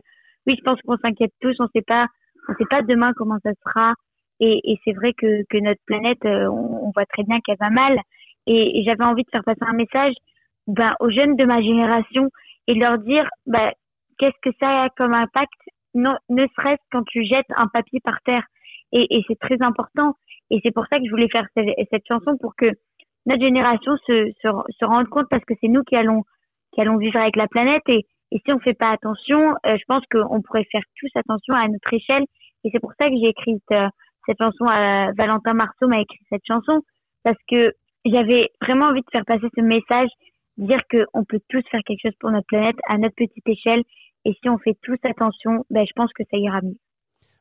oui, 0.48 0.56
je 0.58 0.64
pense 0.64 0.80
qu'on 0.82 0.98
s'inquiète 1.04 1.34
tous, 1.42 1.56
on 1.60 1.68
sait 1.76 1.82
pas, 1.86 2.08
on 2.50 2.54
sait 2.58 2.66
pas 2.70 2.82
demain 2.82 3.12
comment 3.16 3.38
ça 3.44 3.52
sera, 3.66 3.94
et, 4.40 4.60
et 4.64 4.80
c'est 4.86 4.94
vrai 4.94 5.14
que, 5.14 5.44
que 5.50 5.58
notre 5.58 5.82
planète, 5.86 6.24
euh, 6.26 6.48
on, 6.48 6.88
on 6.88 6.92
voit 6.96 7.06
très 7.06 7.24
bien 7.24 7.40
qu'elle 7.46 7.58
va 7.60 7.70
mal, 7.70 8.00
et, 8.48 8.80
et 8.80 8.84
j'avais 8.88 9.04
envie 9.04 9.24
de 9.24 9.30
faire 9.32 9.44
passer 9.44 9.60
un 9.68 9.74
message 9.74 10.14
ben, 10.68 10.94
aux 11.00 11.10
jeunes 11.12 11.36
de 11.36 11.44
ma 11.46 11.62
génération 11.62 12.30
et 12.68 12.74
leur 12.76 12.98
dire 13.00 13.28
ben, 13.46 13.72
qu'est-ce 14.18 14.40
que 14.42 14.56
ça 14.62 14.84
a 14.84 14.90
comme 14.90 15.14
impact, 15.14 15.54
non, 15.94 16.16
ne 16.30 16.46
serait-ce 16.56 16.84
quand 16.92 17.04
tu 17.04 17.26
jettes 17.26 17.48
un 17.56 17.68
papier 17.68 18.00
par 18.04 18.22
terre, 18.24 18.44
et, 18.94 19.22
c'est 19.28 19.40
très 19.40 19.58
important, 19.62 20.14
et 20.50 20.62
c'est 20.64 20.74
pour 20.74 20.86
ça 20.90 20.98
que 20.98 21.06
je 21.06 21.10
voulais 21.10 21.28
faire 21.30 21.46
cette, 21.56 22.08
chanson 22.08 22.38
pour 22.38 22.56
que 22.56 22.68
notre 23.26 23.44
génération 23.44 23.98
se, 24.08 24.32
se, 24.42 24.48
se 24.80 24.86
rende 24.86 25.10
compte 25.10 25.28
parce 25.30 25.44
que 25.44 25.54
c'est 25.62 25.68
nous 25.68 25.84
qui 25.84 25.96
allons, 25.98 26.24
qui 26.72 26.82
allons 26.82 26.98
vivre 26.98 27.20
avec 27.20 27.36
la 27.36 27.48
planète. 27.48 27.84
Et, 27.88 28.06
si 28.32 28.54
on 28.54 28.60
fait 28.60 28.74
pas 28.74 28.90
attention, 28.90 29.56
euh, 29.66 29.78
je 29.78 29.84
pense 29.88 30.04
qu'on 30.12 30.42
pourrait 30.42 30.68
faire 30.72 30.82
tous 31.00 31.10
attention 31.16 31.54
à 31.54 31.68
notre 31.68 31.94
échelle. 31.94 32.26
Et 32.64 32.70
c'est 32.74 32.80
pour 32.80 32.92
ça 33.00 33.08
que 33.10 33.16
j'ai 33.22 33.30
écrit 33.30 33.56
euh, 33.72 33.88
cette 34.26 34.38
chanson. 34.40 34.66
À, 34.68 35.12
Valentin 35.18 35.54
Marceau 35.54 35.88
m'a 35.88 36.02
écrit 36.02 36.20
cette 36.30 36.46
chanson 36.46 36.82
parce 37.24 37.38
que 37.50 37.74
j'avais 38.06 38.50
vraiment 38.62 38.88
envie 38.88 39.02
de 39.02 39.12
faire 39.12 39.26
passer 39.26 39.48
ce 39.56 39.62
message, 39.62 40.10
dire 40.58 40.80
qu'on 40.92 41.24
peut 41.24 41.40
tous 41.50 41.64
faire 41.72 41.82
quelque 41.86 42.02
chose 42.04 42.16
pour 42.20 42.32
notre 42.32 42.48
planète 42.48 42.76
à 42.90 42.98
notre 42.98 43.16
petite 43.16 43.48
échelle 43.48 43.84
et 44.26 44.34
si 44.42 44.50
on 44.50 44.58
fait 44.58 44.78
tous 44.82 44.98
attention, 45.10 45.66
ben, 45.70 45.86
je 45.88 45.94
pense 45.96 46.12
que 46.14 46.24
ça 46.30 46.38
ira 46.38 46.62
mieux. 46.62 46.78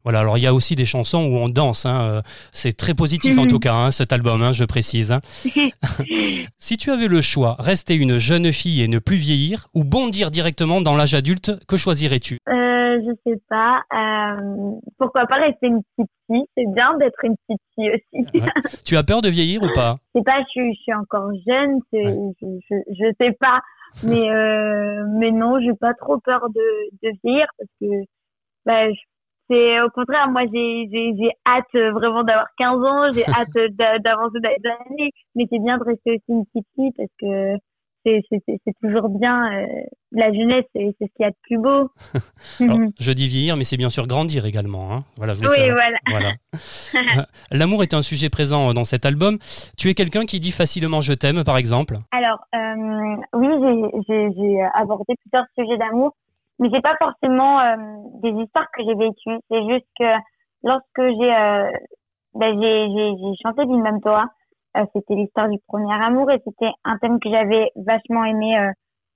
Voilà, 0.05 0.21
alors 0.21 0.39
il 0.39 0.45
y 0.45 0.47
a 0.47 0.55
aussi 0.55 0.77
des 0.77 0.85
chansons 0.85 1.25
où 1.25 1.37
on 1.37 1.47
danse, 1.49 1.85
hein, 1.85 2.01
euh, 2.01 2.23
c'est 2.53 2.77
très 2.77 2.95
positif 2.95 3.37
en 3.39 3.43
Mhm. 3.43 3.49
tout 3.49 3.59
cas, 3.59 3.75
hein, 3.75 3.91
cet 3.91 4.13
album, 4.13 4.41
hein, 4.41 4.53
je 4.53 4.63
précise. 4.65 5.13
Si 6.59 6.77
tu 6.77 6.91
avais 6.93 7.09
le 7.09 7.21
choix, 7.21 7.57
rester 7.59 7.95
une 7.97 8.17
jeune 8.19 8.53
fille 8.53 8.83
et 8.83 8.89
ne 8.89 8.99
plus 9.01 9.17
vieillir, 9.17 9.67
ou 9.75 9.83
bondir 9.85 10.31
directement 10.31 10.81
dans 10.81 10.95
l'âge 10.97 11.15
adulte, 11.15 11.53
que 11.67 11.77
choisirais-tu? 11.77 12.39
Euh, 12.49 12.53
je 13.01 13.13
sais 13.27 13.41
pas. 13.49 13.83
Euh, 13.95 14.73
pourquoi 14.99 15.27
pas 15.27 15.37
rester 15.37 15.67
une 15.69 15.83
petite 15.97 16.11
fille? 16.31 16.45
C'est 16.57 16.67
bien 16.75 16.97
d'être 16.99 17.25
une 17.25 17.37
petite 17.47 17.63
fille 17.75 17.91
aussi. 17.91 18.41
Ouais. 18.41 18.49
Tu 18.85 18.97
as 18.97 19.03
peur 19.05 19.23
de 19.23 19.29
vieillir 19.29 19.63
ou 19.63 19.69
pas? 19.75 19.97
Je 20.15 20.21
sais 20.21 20.25
pas, 20.25 20.39
je, 20.41 20.49
suis- 20.51 20.75
je 20.75 20.81
suis 20.83 20.95
encore 20.95 21.31
jeune, 21.49 21.81
c'est, 21.93 22.05
je, 22.05 22.47
je, 22.71 22.75
je 22.89 23.13
sais 23.21 23.33
pas. 23.41 23.61
Mais, 24.03 24.31
euh, 24.31 25.05
mais 25.19 25.31
non, 25.31 25.59
j'ai 25.61 25.73
pas 25.75 25.95
trop 25.95 26.19
peur 26.19 26.49
de, 26.51 26.61
de 27.03 27.13
vieillir 27.25 27.47
parce 27.59 27.71
que 27.81 27.87
bah, 28.67 28.83
c'est 29.49 29.81
au 29.81 29.89
contraire, 29.91 30.29
moi 30.29 30.43
j'ai, 30.53 30.89
j'ai, 30.93 31.15
j'ai 31.17 31.31
hâte 31.49 31.65
euh, 31.77 31.93
vraiment 31.93 32.25
d'avoir 32.25 32.49
15 32.59 32.85
ans, 32.85 33.13
j'ai 33.13 33.25
hâte 33.29 33.73
d'a- 33.73 33.99
d'avancer 34.01 34.41
dans 34.41 34.51
les 34.51 34.71
années. 34.71 35.11
Mais 35.35 35.47
c'est 35.51 35.61
bien 35.63 35.79
de 35.79 35.85
rester 35.85 36.11
aussi 36.13 36.25
une 36.29 36.45
petite 36.47 36.67
fille 36.75 36.93
parce 36.97 37.11
que 37.21 37.55
c'est, 38.31 38.73
toujours 38.83 39.09
bien. 39.09 39.53
euh, 39.53 39.67
la 40.13 40.33
jeunesse, 40.33 40.65
c'est, 40.75 40.95
ce 41.01 41.05
qu'il 41.07 41.21
y 41.21 41.25
a 41.25 41.31
de 41.31 41.37
plus 41.43 41.59
beau. 41.59 41.91
Alors, 42.61 42.79
Mhm. 42.79 42.93
Je 42.99 43.13
dis 43.13 43.29
vieillir, 43.29 43.57
mais 43.57 43.65
c'est 43.65 43.77
bien 43.77 43.91
sûr 43.91 44.07
grandir 44.07 44.47
également. 44.47 44.93
hein. 44.93 45.01
Voilà, 45.17 45.35
je 45.35 45.39
voulais 45.39 45.51
oui, 45.51 45.57
savoir. 45.57 45.77
voilà. 45.77 45.99
Voilà. 46.09 46.33
L'amour 47.51 47.83
est 47.83 47.95
un 47.95 48.03
sujet 48.03 48.31
présent 48.31 48.73
dans 48.75 48.85
cet 48.85 49.05
album. 49.05 49.39
Tu 49.77 49.89
es 49.89 49.95
quelqu'un 49.95 50.25
qui 50.25 50.41
dit 50.41 50.53
facilement 50.53 51.01
je 51.01 51.13
t'aime, 51.13 51.45
par 51.45 51.57
exemple? 51.59 51.99
Alors, 52.13 52.39
euh, 52.55 53.17
oui, 53.35 53.49
j'ai- 54.09 54.63
abordé 54.75 55.15
plusieurs 55.23 55.47
sujets 55.59 55.79
d'amour, 55.79 56.15
mais 56.59 56.69
c'est 56.73 56.83
pas 56.83 56.97
forcément 57.03 57.61
euh, 57.61 57.77
des 58.23 58.31
histoires 58.43 58.67
que 58.77 58.83
j'ai 58.87 58.95
vécues. 58.95 59.41
C'est 59.51 59.63
juste 59.71 59.87
que 59.99 60.05
lorsque 60.63 61.21
j'ai 61.21 61.35
euh, 61.35 61.71
ben, 62.35 62.55
chanté 63.43 63.65
d'une 63.67 63.83
même 63.83 64.01
toi, 64.01 64.25
euh, 64.25 64.46
c'était 64.93 65.15
l'histoire 65.15 65.49
du 65.49 65.59
premier 65.67 65.95
amour 66.05 66.31
et 66.31 66.41
c'était 66.45 66.71
un 66.85 66.99
thème 66.99 67.19
que 67.21 67.31
j'avais 67.31 67.71
vachement 67.77 68.25
aimé 68.25 68.59
euh, 68.59 68.71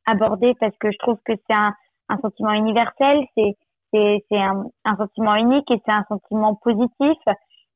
aborder 0.06 0.54
parce 0.60 0.76
que 0.78 0.90
je 0.90 0.98
trouve 0.98 1.18
que 1.24 1.32
c'est 1.48 1.56
un, 1.56 1.72
un 2.08 2.18
sentiment 2.18 2.52
universel, 2.52 3.24
c'est 3.36 3.56
c'est 3.92 4.22
un, 4.32 4.64
un 4.84 4.96
sentiment 4.96 5.34
unique 5.34 5.68
et 5.70 5.80
c'est 5.84 5.92
un 5.92 6.04
sentiment 6.08 6.54
positif. 6.54 7.18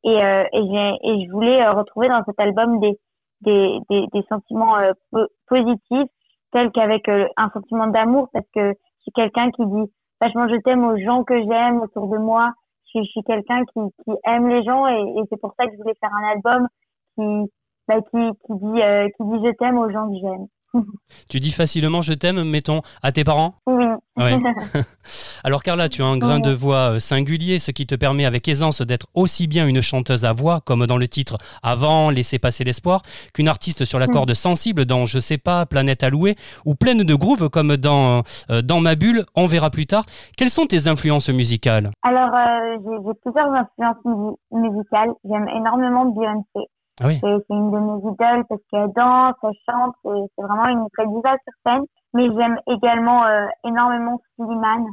Et 0.05 0.23
euh, 0.23 0.45
et, 0.53 0.99
et 1.03 1.27
je 1.27 1.31
voulais 1.33 1.63
euh, 1.63 1.73
retrouver 1.73 2.09
dans 2.09 2.23
cet 2.25 2.39
album 2.41 2.79
des 2.81 2.99
des, 3.41 3.79
des, 3.91 4.07
des 4.13 4.23
sentiments 4.29 4.77
euh, 4.79 4.93
po- 5.11 5.29
positifs 5.49 6.11
tels 6.53 6.71
qu'avec 6.73 7.09
euh, 7.09 7.27
un 7.37 7.51
sentiment 7.51 7.89
d'amour 7.89 8.29
parce 8.33 8.47
que 8.55 8.71
je 8.71 9.03
suis 9.03 9.13
quelqu'un 9.13 9.51
qui 9.51 9.65
dit 9.67 9.93
vachement 10.21 10.47
je 10.49 10.57
t'aime 10.63 10.85
aux 10.85 10.97
gens 10.99 11.25
que 11.25 11.37
j'aime 11.49 11.81
autour 11.83 12.09
de 12.09 12.19
moi. 12.19 12.51
Je 12.95 13.01
je 13.01 13.09
suis 13.11 13.23
quelqu'un 13.25 13.65
qui, 13.65 13.81
qui 14.05 14.13
aime 14.25 14.49
les 14.49 14.63
gens 14.63 14.87
et, 14.87 15.01
et 15.01 15.23
c'est 15.31 15.41
pour 15.41 15.53
ça 15.59 15.67
que 15.67 15.73
je 15.73 15.79
voulais 15.79 15.97
faire 16.01 16.15
un 16.15 16.29
album 16.33 16.69
qui 17.17 17.51
bah, 17.89 17.97
qui, 18.11 18.19
qui 18.47 18.53
dit 18.53 18.83
euh, 18.83 19.07
qui 19.09 19.23
dit 19.25 19.45
je 19.45 19.53
t'aime 19.59 19.79
aux 19.79 19.91
gens 19.91 20.09
que 20.09 20.17
j'aime. 20.21 20.47
Tu 21.31 21.39
dis 21.39 21.53
facilement 21.53 22.03
je 22.03 22.13
t'aime, 22.15 22.43
mettons, 22.43 22.81
à 23.03 23.13
tes 23.13 23.23
parents? 23.23 23.55
Oui. 23.67 23.85
Ouais. 24.17 24.35
Alors 25.45 25.63
Carla, 25.63 25.89
tu 25.89 26.03
as 26.03 26.07
un 26.07 26.17
grain 26.17 26.41
de 26.41 26.51
voix 26.51 26.95
euh, 26.95 26.99
singulier, 26.99 27.59
ce 27.61 27.71
qui 27.71 27.87
te 27.87 27.95
permet 27.95 28.25
avec 28.25 28.49
aisance 28.49 28.83
d'être 28.83 29.07
aussi 29.15 29.47
bien 29.47 29.67
une 29.69 29.81
chanteuse 29.83 30.25
à 30.25 30.33
voix, 30.33 30.61
comme 30.61 30.87
dans 30.87 30.97
le 30.97 31.07
titre 31.07 31.39
Avant, 31.63 32.11
laissez 32.11 32.39
passer 32.41 32.65
l'espoir, 32.65 33.03
qu'une 33.35 33.47
artiste 33.49 33.85
sur 33.85 33.99
la 34.01 34.07
Mm. 34.07 34.11
corde 34.11 34.35
sensible 34.35 34.85
dans 34.85 35.07
Je 35.07 35.19
sais 35.21 35.39
pas, 35.39 35.65
Planète 35.67 36.03
allouée, 36.03 36.35
ou 36.65 36.75
pleine 36.75 37.03
de 37.05 37.15
groove 37.15 37.49
comme 37.51 37.77
dans, 37.77 38.23
euh, 38.51 38.63
dans 38.63 38.81
Ma 38.81 38.95
bulle, 38.97 39.25
on 39.37 39.47
verra 39.47 39.71
plus 39.71 39.87
tard. 39.87 40.05
Quelles 40.37 40.51
sont 40.51 40.67
tes 40.67 40.89
influences 40.89 41.29
musicales? 41.29 41.91
Alors 42.03 42.35
euh, 42.35 42.77
j'ai 42.83 43.13
plusieurs 43.23 43.53
influences 43.53 44.05
musi- 44.05 44.37
musicales. 44.53 45.11
J'aime 45.25 45.49
énormément 45.49 46.07
Beyoncé 46.07 46.69
Ah 47.01 47.07
oui. 47.09 47.19
C'est 47.21 47.37
c'est 47.49 47.55
une 47.55 47.71
de 47.71 47.79
mes 47.79 47.99
idoles 48.13 48.45
parce 48.49 48.61
qu'elle 48.71 48.93
danse, 48.95 49.35
elle 49.43 49.51
chante, 49.69 49.95
c'est 50.05 50.11
c'est 50.37 50.43
vraiment 50.45 50.69
une 50.69 50.87
vraie 50.97 51.07
diva 51.09 51.33
sur 51.43 51.53
scène. 51.67 51.85
Mais 52.15 52.27
j'aime 52.39 52.57
également 52.69 53.25
euh, 53.27 53.47
énormément 53.65 54.21
Slimane 54.37 54.87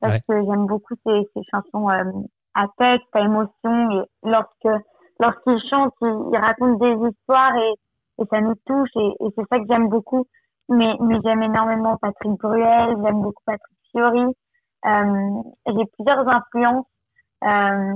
parce 0.00 0.14
Ouais. 0.14 0.20
que 0.28 0.34
j'aime 0.44 0.66
beaucoup 0.66 0.94
ses, 1.06 1.26
ses 1.34 1.42
chansons 1.50 1.88
euh, 1.88 2.04
à 2.54 2.66
texte, 2.78 3.08
à 3.14 3.20
émotion. 3.20 3.90
Et 3.90 4.02
lorsque 4.24 4.84
lorsqu'il 5.20 5.58
chante, 5.70 5.94
il, 6.02 6.14
il 6.32 6.38
raconte 6.38 6.78
des 6.78 7.08
histoires 7.08 7.56
et, 7.56 7.72
et 8.22 8.26
ça 8.30 8.40
nous 8.42 8.54
touche 8.66 8.90
et, 8.96 9.14
et 9.20 9.28
c'est 9.36 9.44
ça 9.50 9.58
que 9.58 9.64
j'aime 9.70 9.88
beaucoup. 9.88 10.26
Mais, 10.68 10.94
mais 11.00 11.16
j'aime 11.24 11.42
énormément 11.42 11.96
Patrick 11.96 12.32
Bruel, 12.32 12.96
j'aime 13.02 13.22
beaucoup 13.22 13.42
Patrick 13.46 13.78
Fiori. 13.92 14.26
Euh, 14.84 15.42
j'ai 15.66 15.84
plusieurs 15.94 16.28
influences 16.28 16.86
euh, 17.44 17.94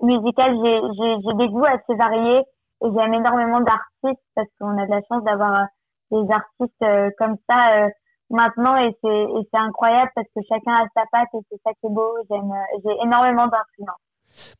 musicales. 0.00 0.56
J'ai 0.64 0.80
j'ai- 0.98 1.16
j'ai 1.24 1.34
des 1.34 1.48
goûts 1.48 1.64
assez 1.64 1.94
variés 1.96 2.42
et 2.84 2.88
j'aime 2.94 3.14
énormément 3.14 3.60
d'artistes 3.60 4.22
parce 4.34 4.48
qu'on 4.58 4.78
a 4.78 4.86
de 4.86 4.90
la 4.90 5.00
chance 5.08 5.24
d'avoir 5.24 5.54
euh, 5.54 5.64
des 6.10 6.32
artistes 6.32 6.82
euh, 6.82 7.10
comme 7.18 7.36
ça 7.48 7.84
euh, 7.84 7.88
maintenant 8.30 8.76
et 8.76 8.96
c'est 9.02 9.08
et 9.08 9.48
c'est 9.52 9.60
incroyable 9.60 10.10
parce 10.14 10.28
que 10.34 10.40
chacun 10.48 10.72
a 10.72 10.86
sa 10.94 11.04
patte 11.10 11.28
et 11.34 11.38
c'est 11.50 11.60
ça 11.64 11.72
qui 11.80 11.86
est 11.86 11.94
beau. 11.94 12.12
J'aime 12.30 12.52
j'ai 12.84 12.94
énormément 13.04 13.46
d'influence. 13.46 14.00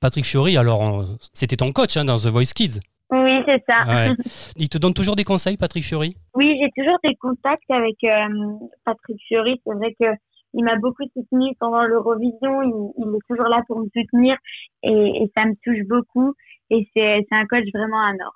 Patrick 0.00 0.26
Fiori, 0.26 0.57
alors 0.57 1.05
c'était 1.33 1.57
ton 1.57 1.73
coach 1.73 1.97
hein, 1.97 2.05
dans 2.05 2.17
The 2.17 2.26
Voice 2.26 2.52
Kids. 2.55 2.81
Oui, 3.12 3.43
c'est 3.47 3.62
ça. 3.69 3.85
Ouais. 3.87 4.09
Il 4.57 4.69
te 4.71 4.79
donne 4.79 4.95
toujours 4.95 5.17
des 5.17 5.25
conseils, 5.25 5.59
Patrick 5.59 5.85
Fiori? 5.85 6.17
Oui, 6.35 6.59
j'ai 6.61 6.71
toujours 6.75 6.99
des 7.05 7.14
contacts 7.17 7.71
avec 7.71 7.97
euh, 8.05 8.57
Patrick 8.85 9.19
Fiori. 9.29 9.61
C'est 9.67 9.75
vrai 9.75 9.95
que 10.00 10.07
il 10.55 10.64
m'a 10.64 10.76
beaucoup 10.76 11.05
soutenu 11.14 11.55
pendant 11.61 11.83
l'Eurovision. 11.83 12.62
Il, 12.62 12.93
il 12.99 13.14
est 13.14 13.29
toujours 13.29 13.49
là 13.49 13.62
pour 13.67 13.81
me 13.81 13.87
soutenir 13.95 14.37
et, 14.83 15.23
et 15.23 15.33
ça 15.37 15.45
me 15.45 15.55
touche 15.62 15.87
beaucoup. 15.87 16.35
Et 16.73 16.88
c'est 16.97 17.26
un 17.33 17.45
coach 17.45 17.67
vraiment 17.75 18.00
un 18.00 18.14
or. 18.14 18.33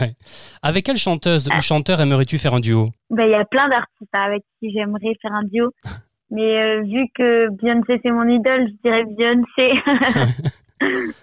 Ouais. 0.00 0.14
Avec 0.62 0.84
quelle 0.84 0.96
chanteuse 0.96 1.48
ou 1.48 1.60
chanteur 1.60 2.00
aimerais-tu 2.00 2.38
faire 2.38 2.54
un 2.54 2.60
duo? 2.60 2.88
Ben, 3.10 3.26
il 3.26 3.30
y 3.30 3.34
a 3.34 3.44
plein 3.44 3.68
d'artistes 3.68 4.12
avec 4.12 4.42
qui 4.58 4.72
j'aimerais 4.72 5.14
faire 5.22 5.32
un 5.32 5.44
duo. 5.44 5.70
Mais 6.30 6.60
euh, 6.60 6.82
vu 6.82 7.06
que 7.14 7.48
Beyoncé 7.50 8.00
c'est 8.04 8.10
mon 8.10 8.28
idole, 8.28 8.66
je 8.66 8.74
dirais 8.82 9.04
Beyoncé. 9.04 9.80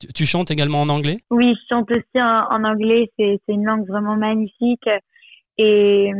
tu, 0.00 0.06
tu 0.14 0.24
chantes 0.24 0.50
également 0.50 0.80
en 0.80 0.88
anglais? 0.88 1.18
Oui, 1.30 1.54
je 1.54 1.74
chante 1.74 1.90
aussi 1.90 2.02
en, 2.16 2.46
en 2.48 2.64
anglais. 2.64 3.10
C'est 3.18 3.38
une 3.48 3.66
langue 3.66 3.86
vraiment 3.86 4.16
magnifique. 4.16 4.88
Et, 5.58 6.10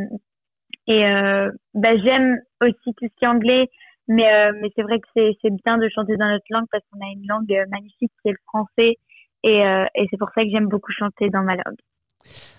et 0.87 1.07
euh, 1.07 1.51
ben, 1.73 1.99
j'aime 2.05 2.37
aussi 2.61 2.93
tout 2.99 3.07
ce 3.07 3.19
qui 3.19 3.25
est 3.25 3.29
anglais. 3.29 3.71
Mais, 4.09 4.31
euh, 4.31 4.53
mais 4.61 4.69
c'est 4.77 4.83
vrai 4.83 5.01
que 5.01 5.07
c'est 5.15 5.51
bien 5.65 5.79
de 5.79 5.89
chanter 5.89 6.19
dans 6.19 6.29
notre 6.29 6.45
langue 6.51 6.67
parce 6.71 6.85
qu'on 6.93 7.01
a 7.01 7.11
une 7.11 7.27
langue 7.27 7.67
magnifique 7.71 8.13
qui 8.21 8.29
est 8.29 8.33
le 8.33 8.39
français. 8.47 8.99
Et, 9.45 9.67
euh, 9.67 9.85
et 9.95 10.07
c'est 10.11 10.19
pour 10.19 10.29
ça 10.35 10.43
que 10.45 10.51
j'aime 10.51 10.69
beaucoup 10.69 10.93
chanter 10.93 11.31
dans 11.31 11.43
ma 11.43 11.55
langue. 11.55 11.81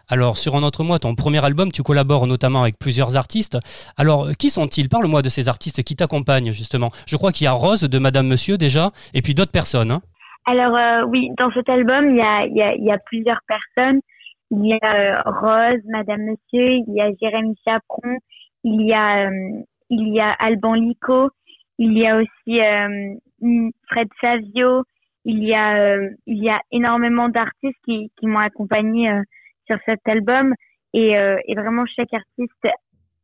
Alors, 0.10 0.36
sur 0.36 0.56
Un 0.58 0.64
autre 0.64 0.84
mois, 0.84 1.00
ton 1.00 1.16
premier 1.16 1.44
album, 1.44 1.72
tu 1.72 1.82
collabores 1.84 2.28
notamment 2.28 2.62
avec 2.62 2.78
plusieurs 2.78 3.16
artistes. 3.16 3.58
Alors, 3.96 4.30
qui 4.38 4.50
sont-ils? 4.50 4.90
Parle-moi 4.90 5.22
de 5.22 5.30
ces 5.30 5.48
artistes 5.48 5.82
qui 5.84 5.96
t'accompagnent, 5.96 6.52
justement. 6.52 6.92
Je 7.08 7.16
crois 7.16 7.32
qu'il 7.32 7.46
y 7.46 7.48
a 7.48 7.54
Rose 7.54 7.84
de 7.84 8.00
Madame 8.00 8.28
Monsieur 8.28 8.58
déjà, 8.58 8.92
et 9.14 9.22
puis 9.22 9.34
d'autres 9.34 9.52
personnes. 9.54 9.92
hein. 9.92 10.02
Alors 10.46 10.76
euh, 10.76 11.06
oui, 11.08 11.30
dans 11.40 11.50
cet 11.54 11.70
album, 11.70 12.12
il 12.12 12.18
y 12.18 12.22
a, 12.22 12.46
il 12.46 12.58
y, 12.58 12.62
a, 12.62 12.76
il 12.76 12.84
y 12.84 12.92
a 12.92 12.98
plusieurs 12.98 13.40
personnes, 13.48 14.02
il 14.52 14.66
y 14.68 14.74
a 14.74 14.96
euh, 14.96 15.22
Rose, 15.26 15.82
Madame 15.88 16.24
Monsieur, 16.24 16.72
il 16.72 16.94
y 16.94 17.00
a 17.00 17.10
Jérémy 17.22 17.56
Chaperon, 17.66 18.18
il 18.66 18.86
y 18.86 18.94
a 18.94 19.28
euh, 19.30 19.64
il 19.90 20.14
y 20.14 20.20
a 20.20 20.32
Alban 20.32 20.74
Lico, 20.74 21.30
il 21.78 21.98
y 21.98 22.06
a 22.06 22.18
aussi 22.18 22.60
Fred 23.88 24.10
Savio, 24.22 24.84
il 25.26 25.44
y 25.44 25.54
a 25.54 25.98
il 26.26 26.44
y 26.44 26.50
a 26.50 26.62
énormément 26.72 27.30
d'artistes 27.30 27.78
qui 27.86 28.12
qui 28.18 28.28
m'ont 28.28 28.40
accompagné 28.40 29.12
sur 29.70 29.78
cet 29.88 30.08
album. 30.08 30.54
Et, 30.96 31.14
et 31.14 31.56
vraiment 31.56 31.86
chaque 31.88 32.14
artiste 32.14 32.68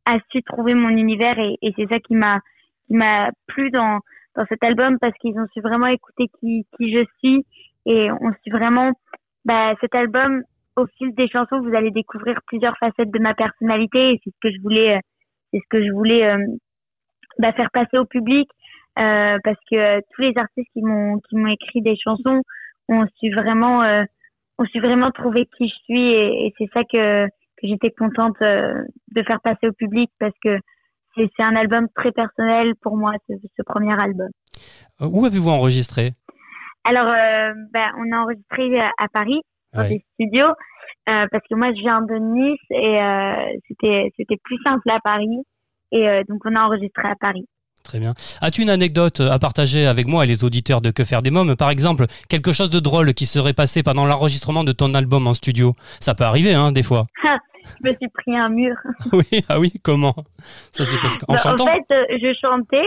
a 0.04 0.18
su 0.32 0.42
trouver 0.42 0.74
mon 0.74 0.88
univers 0.88 1.38
et, 1.38 1.56
et 1.62 1.72
c'est 1.76 1.88
ça 1.88 2.00
qui 2.00 2.16
m'a 2.16 2.40
qui 2.88 2.94
m'a 2.94 3.30
plu 3.46 3.70
dans 3.70 4.00
dans 4.34 4.44
cet 4.48 4.64
album 4.64 4.98
parce 4.98 5.16
qu'ils 5.20 5.38
ont 5.38 5.46
su 5.52 5.60
vraiment 5.60 5.86
écouter 5.86 6.26
qui 6.40 6.66
qui 6.76 6.96
je 6.96 7.04
suis. 7.18 7.46
Et 7.86 8.10
on 8.10 8.32
su 8.42 8.50
vraiment 8.50 8.90
bah, 9.44 9.74
cet 9.80 9.94
album 9.94 10.42
au 10.76 10.86
fil 10.98 11.14
des 11.14 11.28
chansons 11.28 11.60
vous 11.60 11.74
allez 11.74 11.90
découvrir 11.90 12.40
plusieurs 12.46 12.76
facettes 12.78 13.10
de 13.10 13.18
ma 13.18 13.34
personnalité 13.34 14.10
et 14.10 14.20
c'est 14.22 14.30
ce 14.30 14.40
que 14.40 14.54
je 14.54 14.60
voulais 14.60 14.96
euh, 14.96 15.00
c'est 15.52 15.58
ce 15.58 15.68
que 15.68 15.84
je 15.84 15.90
voulais 15.92 16.28
euh, 16.28 16.38
bah, 17.38 17.52
faire 17.52 17.70
passer 17.70 17.98
au 17.98 18.04
public 18.04 18.48
euh, 18.98 19.38
parce 19.44 19.58
que 19.70 19.76
euh, 19.76 20.00
tous 20.14 20.22
les 20.22 20.32
artistes 20.36 20.68
qui 20.72 20.82
m'ont 20.82 21.18
qui 21.20 21.36
m'ont 21.36 21.48
écrit 21.48 21.82
des 21.82 21.96
chansons 21.96 22.42
ont 22.88 23.06
su 23.18 23.30
vraiment 23.32 23.82
ont 24.58 24.64
su 24.66 24.80
vraiment 24.80 25.10
trouver 25.10 25.46
qui 25.56 25.68
je 25.68 25.74
suis 25.84 26.12
et, 26.12 26.46
et 26.46 26.54
c'est 26.58 26.68
ça 26.74 26.82
que 26.84 27.26
que 27.26 27.68
j'étais 27.68 27.90
contente 27.90 28.36
de 28.40 29.22
faire 29.26 29.40
passer 29.42 29.68
au 29.68 29.72
public 29.72 30.10
parce 30.18 30.34
que 30.42 30.58
c'est 31.16 31.42
un 31.42 31.56
album 31.56 31.88
très 31.94 32.12
personnel 32.12 32.74
pour 32.80 32.96
moi, 32.96 33.12
ce, 33.28 33.34
ce 33.56 33.62
premier 33.62 33.92
album. 34.00 34.28
Où 35.00 35.24
avez-vous 35.24 35.50
enregistré? 35.50 36.12
Alors, 36.84 37.08
euh, 37.08 37.52
ben, 37.72 37.88
on 37.98 38.12
a 38.12 38.20
enregistré 38.20 38.80
à, 38.80 39.08
Paris, 39.12 39.40
dans 39.74 39.86
des 39.86 40.04
studios, 40.14 40.48
euh, 41.08 41.26
parce 41.30 41.44
que 41.48 41.54
moi, 41.54 41.68
je 41.68 41.80
viens 41.80 42.00
de 42.00 42.14
Nice 42.14 42.58
et 42.70 43.02
euh, 43.02 43.58
c'était 43.68 44.10
c'était 44.16 44.38
plus 44.42 44.58
simple 44.64 44.88
à 44.90 44.98
Paris. 45.00 45.42
Et 45.92 46.08
euh, 46.08 46.22
donc, 46.28 46.40
on 46.44 46.54
a 46.54 46.62
enregistré 46.62 47.08
à 47.08 47.16
Paris. 47.16 47.46
Très 47.90 47.98
bien. 47.98 48.14
As-tu 48.40 48.62
une 48.62 48.70
anecdote 48.70 49.18
à 49.18 49.40
partager 49.40 49.84
avec 49.84 50.06
moi 50.06 50.22
et 50.22 50.28
les 50.28 50.44
auditeurs 50.44 50.80
de 50.80 50.92
Que 50.92 51.04
faire 51.04 51.22
des 51.22 51.32
mômes? 51.32 51.56
Par 51.56 51.70
exemple, 51.70 52.06
quelque 52.28 52.52
chose 52.52 52.70
de 52.70 52.78
drôle 52.78 53.14
qui 53.14 53.26
serait 53.26 53.52
passé 53.52 53.82
pendant 53.82 54.06
l'enregistrement 54.06 54.62
de 54.62 54.70
ton 54.70 54.94
album 54.94 55.26
en 55.26 55.34
studio 55.34 55.74
Ça 55.98 56.14
peut 56.14 56.22
arriver, 56.22 56.54
hein, 56.54 56.70
des 56.70 56.84
fois. 56.84 57.08
je 57.24 57.90
me 57.90 57.96
suis 57.96 58.06
pris 58.06 58.36
un 58.36 58.48
mur. 58.48 58.76
oui, 59.12 59.44
ah 59.48 59.58
oui, 59.58 59.72
comment? 59.82 60.14
Ça 60.70 60.84
c'est 60.84 61.00
parce 61.02 61.18
qu'en 61.18 61.32
bah, 61.32 61.40
chantant. 61.42 61.64
En 61.64 61.66
fait, 61.66 61.92
euh, 61.92 62.04
je 62.22 62.32
chantais, 62.40 62.86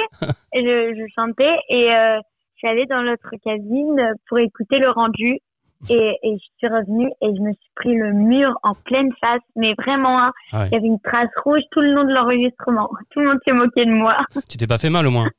je, 0.56 0.96
je, 0.96 1.06
chantais 1.14 1.54
et 1.68 1.94
euh, 1.94 2.20
je 2.54 2.60
suis 2.60 2.68
allée 2.70 2.86
dans 2.86 3.02
l'autre 3.02 3.30
cabine 3.44 4.14
pour 4.30 4.40
écouter 4.40 4.80
le 4.80 4.90
rendu 4.90 5.42
et, 5.90 6.18
et, 6.24 6.38
je 6.38 6.46
suis 6.58 6.68
revenue 6.68 7.10
et 7.22 7.36
je 7.36 7.42
me 7.42 7.52
suis 7.54 7.72
pris 7.76 7.96
le 7.96 8.14
mur 8.14 8.58
en 8.64 8.74
pleine 8.74 9.10
face, 9.24 9.42
mais 9.56 9.74
vraiment, 9.78 10.18
hein, 10.20 10.32
Ah 10.52 10.62
ouais. 10.62 10.68
il 10.68 10.74
y 10.74 10.78
avait 10.78 10.88
une 10.88 11.00
trace 11.00 11.30
rouge 11.44 11.62
tout 11.72 11.82
le 11.82 11.94
long 11.94 12.04
de 12.04 12.14
l'enregistrement. 12.14 12.90
Tout 13.12 13.20
le 13.20 13.28
monde 13.28 13.40
s'est 13.46 13.54
moqué 13.54 13.86
de 13.86 13.92
moi. 13.92 14.18
Tu 14.50 14.58
t'es 14.58 14.68
pas 14.68 14.78
fait 14.78 14.90
mal 14.90 15.08
au 15.08 15.12
moins 15.12 15.30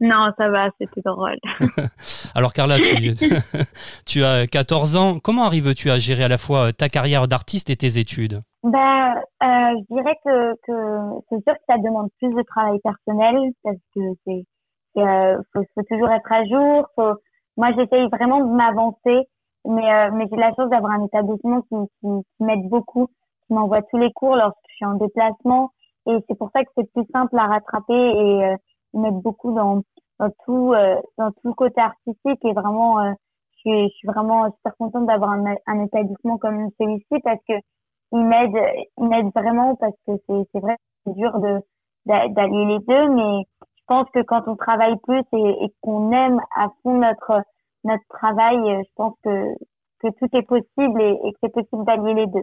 Non, 0.00 0.26
ça 0.38 0.48
va, 0.48 0.68
c'était 0.80 1.02
drôle. 1.04 1.38
Alors 2.34 2.52
Carla, 2.52 2.78
tu, 2.78 3.14
tu 4.06 4.24
as 4.24 4.46
14 4.46 4.96
ans. 4.96 5.18
Comment 5.18 5.44
arrives-tu 5.44 5.90
à 5.90 5.98
gérer 5.98 6.24
à 6.24 6.28
la 6.28 6.38
fois 6.38 6.72
ta 6.72 6.88
carrière 6.88 7.28
d'artiste 7.28 7.70
et 7.70 7.76
tes 7.76 7.98
études? 7.98 8.42
Ben, 8.64 9.14
euh, 9.42 9.46
je 9.78 9.94
dirais 9.94 10.16
que, 10.24 10.54
que 10.66 11.22
c'est 11.28 11.42
sûr 11.46 11.54
que 11.54 11.64
ça 11.68 11.76
demande 11.78 12.08
plus 12.18 12.30
de 12.34 12.42
travail 12.42 12.78
personnel 12.82 13.36
parce 13.62 13.76
que 13.94 14.00
c'est, 14.26 14.44
c'est, 14.94 15.02
euh, 15.02 15.36
faut, 15.52 15.62
faut 15.74 15.82
toujours 15.82 16.10
être 16.10 16.32
à 16.32 16.44
jour. 16.46 16.86
Faut... 16.96 17.14
Moi, 17.56 17.68
j'essaye 17.78 18.08
vraiment 18.08 18.40
de 18.40 18.52
m'avancer, 18.52 19.28
mais, 19.66 19.92
euh, 19.92 20.10
mais 20.12 20.26
j'ai 20.30 20.36
la 20.36 20.52
chance 20.54 20.70
d'avoir 20.70 20.92
un 20.92 21.04
établissement 21.04 21.62
qui, 21.62 21.76
qui, 22.00 22.44
m'aide 22.44 22.68
beaucoup, 22.68 23.06
qui 23.46 23.54
m'envoie 23.54 23.82
tous 23.82 23.98
les 23.98 24.12
cours 24.12 24.36
lorsque 24.36 24.56
je 24.70 24.74
suis 24.76 24.84
en 24.86 24.94
déplacement, 24.94 25.70
et 26.06 26.18
c'est 26.28 26.36
pour 26.36 26.50
ça 26.54 26.64
que 26.64 26.70
c'est 26.76 26.90
plus 26.92 27.06
simple 27.12 27.38
à 27.38 27.46
rattraper 27.46 27.94
et 27.94 28.44
euh, 28.44 28.56
ils 28.92 29.00
m'aident 29.00 29.22
beaucoup 29.22 29.52
dans, 29.52 29.82
dans 30.18 30.30
tout, 30.44 30.72
euh, 30.74 31.00
dans 31.18 31.30
tout 31.30 31.48
le 31.48 31.54
côté 31.54 31.80
artistique. 31.80 32.44
Et 32.44 32.52
vraiment, 32.52 33.00
euh, 33.00 33.12
je 33.64 33.88
suis, 33.88 34.06
vraiment 34.06 34.44
super 34.52 34.76
contente 34.78 35.06
d'avoir 35.06 35.30
un, 35.30 35.54
un 35.66 35.84
établissement 35.84 36.36
comme 36.38 36.68
celui-ci 36.78 37.20
parce 37.22 37.40
que 37.48 37.54
il 38.12 38.24
m'aide, 38.24 38.54
il 38.98 39.08
m'aide 39.08 39.30
vraiment 39.34 39.74
parce 39.76 39.94
que 40.06 40.12
c'est, 40.28 40.42
c'est 40.52 40.60
vrai, 40.60 40.76
c'est 41.04 41.14
dur 41.14 41.38
de, 41.40 41.60
d'a- 42.06 42.28
d'allier 42.28 42.64
les 42.66 42.78
deux, 42.80 43.08
mais 43.08 43.44
je 43.62 43.82
pense 43.86 44.06
que 44.14 44.20
quand 44.22 44.46
on 44.46 44.56
travaille 44.56 44.96
plus 45.02 45.22
et 45.32 45.72
qu'on 45.80 46.12
aime 46.12 46.40
à 46.54 46.68
fond 46.82 46.98
notre, 46.98 47.42
notre 47.84 48.04
travail, 48.08 48.56
euh, 48.56 48.82
je 48.84 48.90
pense 48.96 49.14
que, 49.24 49.54
que 50.00 50.08
tout 50.18 50.28
est 50.36 50.42
possible 50.42 51.00
et, 51.02 51.28
et 51.28 51.32
que 51.32 51.38
c'est 51.42 51.52
possible 51.52 51.84
d'allier 51.84 52.14
les 52.14 52.26
deux. 52.26 52.42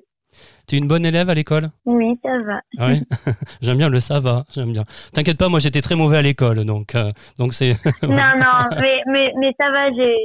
Tu 0.68 0.76
es 0.76 0.78
une 0.80 0.88
bonne 0.88 1.06
élève 1.06 1.30
à 1.30 1.34
l'école? 1.34 1.72
Oui, 1.86 2.18
ça 2.24 2.38
va. 2.40 2.62
Oui, 2.88 3.02
j'aime 3.62 3.78
bien 3.78 3.90
le 3.90 4.00
ça 4.00 4.20
va, 4.22 4.46
j'aime 4.54 4.72
bien. 4.72 4.86
T'inquiète 5.14 5.38
pas, 5.38 5.50
moi 5.50 5.60
j'étais 5.60 5.82
très 5.82 5.96
mauvais 5.96 6.18
à 6.18 6.22
l'école, 6.22 6.64
donc 6.64 6.96
euh, 6.96 7.10
donc 7.38 7.54
c'est 7.54 7.74
non, 8.04 8.32
non, 8.40 8.78
mais, 8.80 9.02
mais, 9.08 9.34
mais 9.38 9.52
ça 9.60 9.70
va, 9.72 9.92
j'ai, 9.94 10.16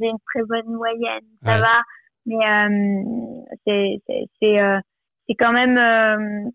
une 0.00 0.18
très 0.26 0.42
bonne 0.48 0.74
moyenne, 0.74 1.20
ça 1.44 1.54
Ouais. 1.54 1.60
va. 1.60 1.80
Mais 2.26 2.36
euh, 2.36 3.54
c'est, 3.66 4.00
c'est, 4.06 4.24
c'est, 4.40 4.60
euh, 4.60 4.78
c'est 5.28 5.34
quand 5.36 5.52
même, 5.52 5.78
euh, 5.78 6.50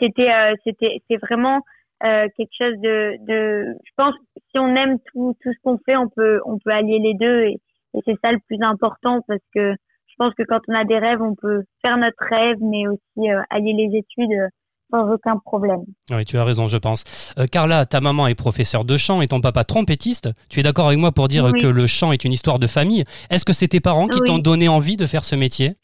c'était, 0.00 0.32
euh, 0.32 0.54
c'était, 0.64 1.02
c'est 1.10 1.16
vraiment 1.18 1.60
euh, 2.04 2.26
quelque 2.36 2.52
chose 2.58 2.74
de, 2.82 3.16
de, 3.26 3.64
je 3.84 3.90
pense, 3.96 4.14
que 4.14 4.40
si 4.50 4.58
on 4.58 4.74
aime 4.74 4.98
tout, 5.12 5.34
tout 5.42 5.52
ce 5.52 5.58
qu'on 5.62 5.78
fait, 5.88 5.96
on 5.96 6.08
peut, 6.08 6.40
on 6.46 6.58
peut 6.58 6.72
allier 6.72 6.98
les 6.98 7.14
deux 7.14 7.42
et, 7.44 7.58
et 7.94 8.00
c'est 8.04 8.16
ça 8.24 8.32
le 8.32 8.38
plus 8.48 8.58
important 8.62 9.20
parce 9.28 9.40
que 9.54 9.72
je 9.72 10.14
pense 10.18 10.34
que 10.34 10.42
quand 10.42 10.60
on 10.68 10.74
a 10.74 10.84
des 10.84 10.98
rêves, 10.98 11.22
on 11.22 11.34
peut 11.34 11.62
faire 11.84 11.96
notre 11.96 12.22
rêve, 12.30 12.56
mais 12.60 12.86
aussi 12.86 13.30
euh, 13.30 13.40
allier 13.50 13.72
les 13.72 13.98
études 13.98 14.32
euh, 14.32 14.48
sans 14.90 15.10
aucun 15.10 15.38
problème. 15.38 15.80
Oui, 16.10 16.24
tu 16.26 16.36
as 16.36 16.44
raison, 16.44 16.66
je 16.68 16.76
pense. 16.76 17.32
Euh, 17.38 17.46
Carla, 17.50 17.86
ta 17.86 18.00
maman 18.02 18.26
est 18.26 18.34
professeure 18.34 18.84
de 18.84 18.96
chant 18.98 19.22
et 19.22 19.26
ton 19.28 19.40
papa 19.40 19.64
trompettiste. 19.64 20.28
Tu 20.50 20.60
es 20.60 20.62
d'accord 20.62 20.88
avec 20.88 20.98
moi 20.98 21.12
pour 21.12 21.28
dire 21.28 21.44
Oui. 21.52 21.60
que 21.62 21.66
le 21.66 21.86
chant 21.86 22.12
est 22.12 22.24
une 22.24 22.32
histoire 22.32 22.58
de 22.58 22.66
famille. 22.66 23.04
Est-ce 23.30 23.44
que 23.46 23.54
c'est 23.54 23.68
tes 23.68 23.80
parents 23.80 24.06
qui 24.06 24.20
Oui. 24.20 24.26
t'ont 24.26 24.38
donné 24.38 24.68
envie 24.68 24.98
de 24.98 25.06
faire 25.06 25.24
ce 25.24 25.34
métier? 25.34 25.76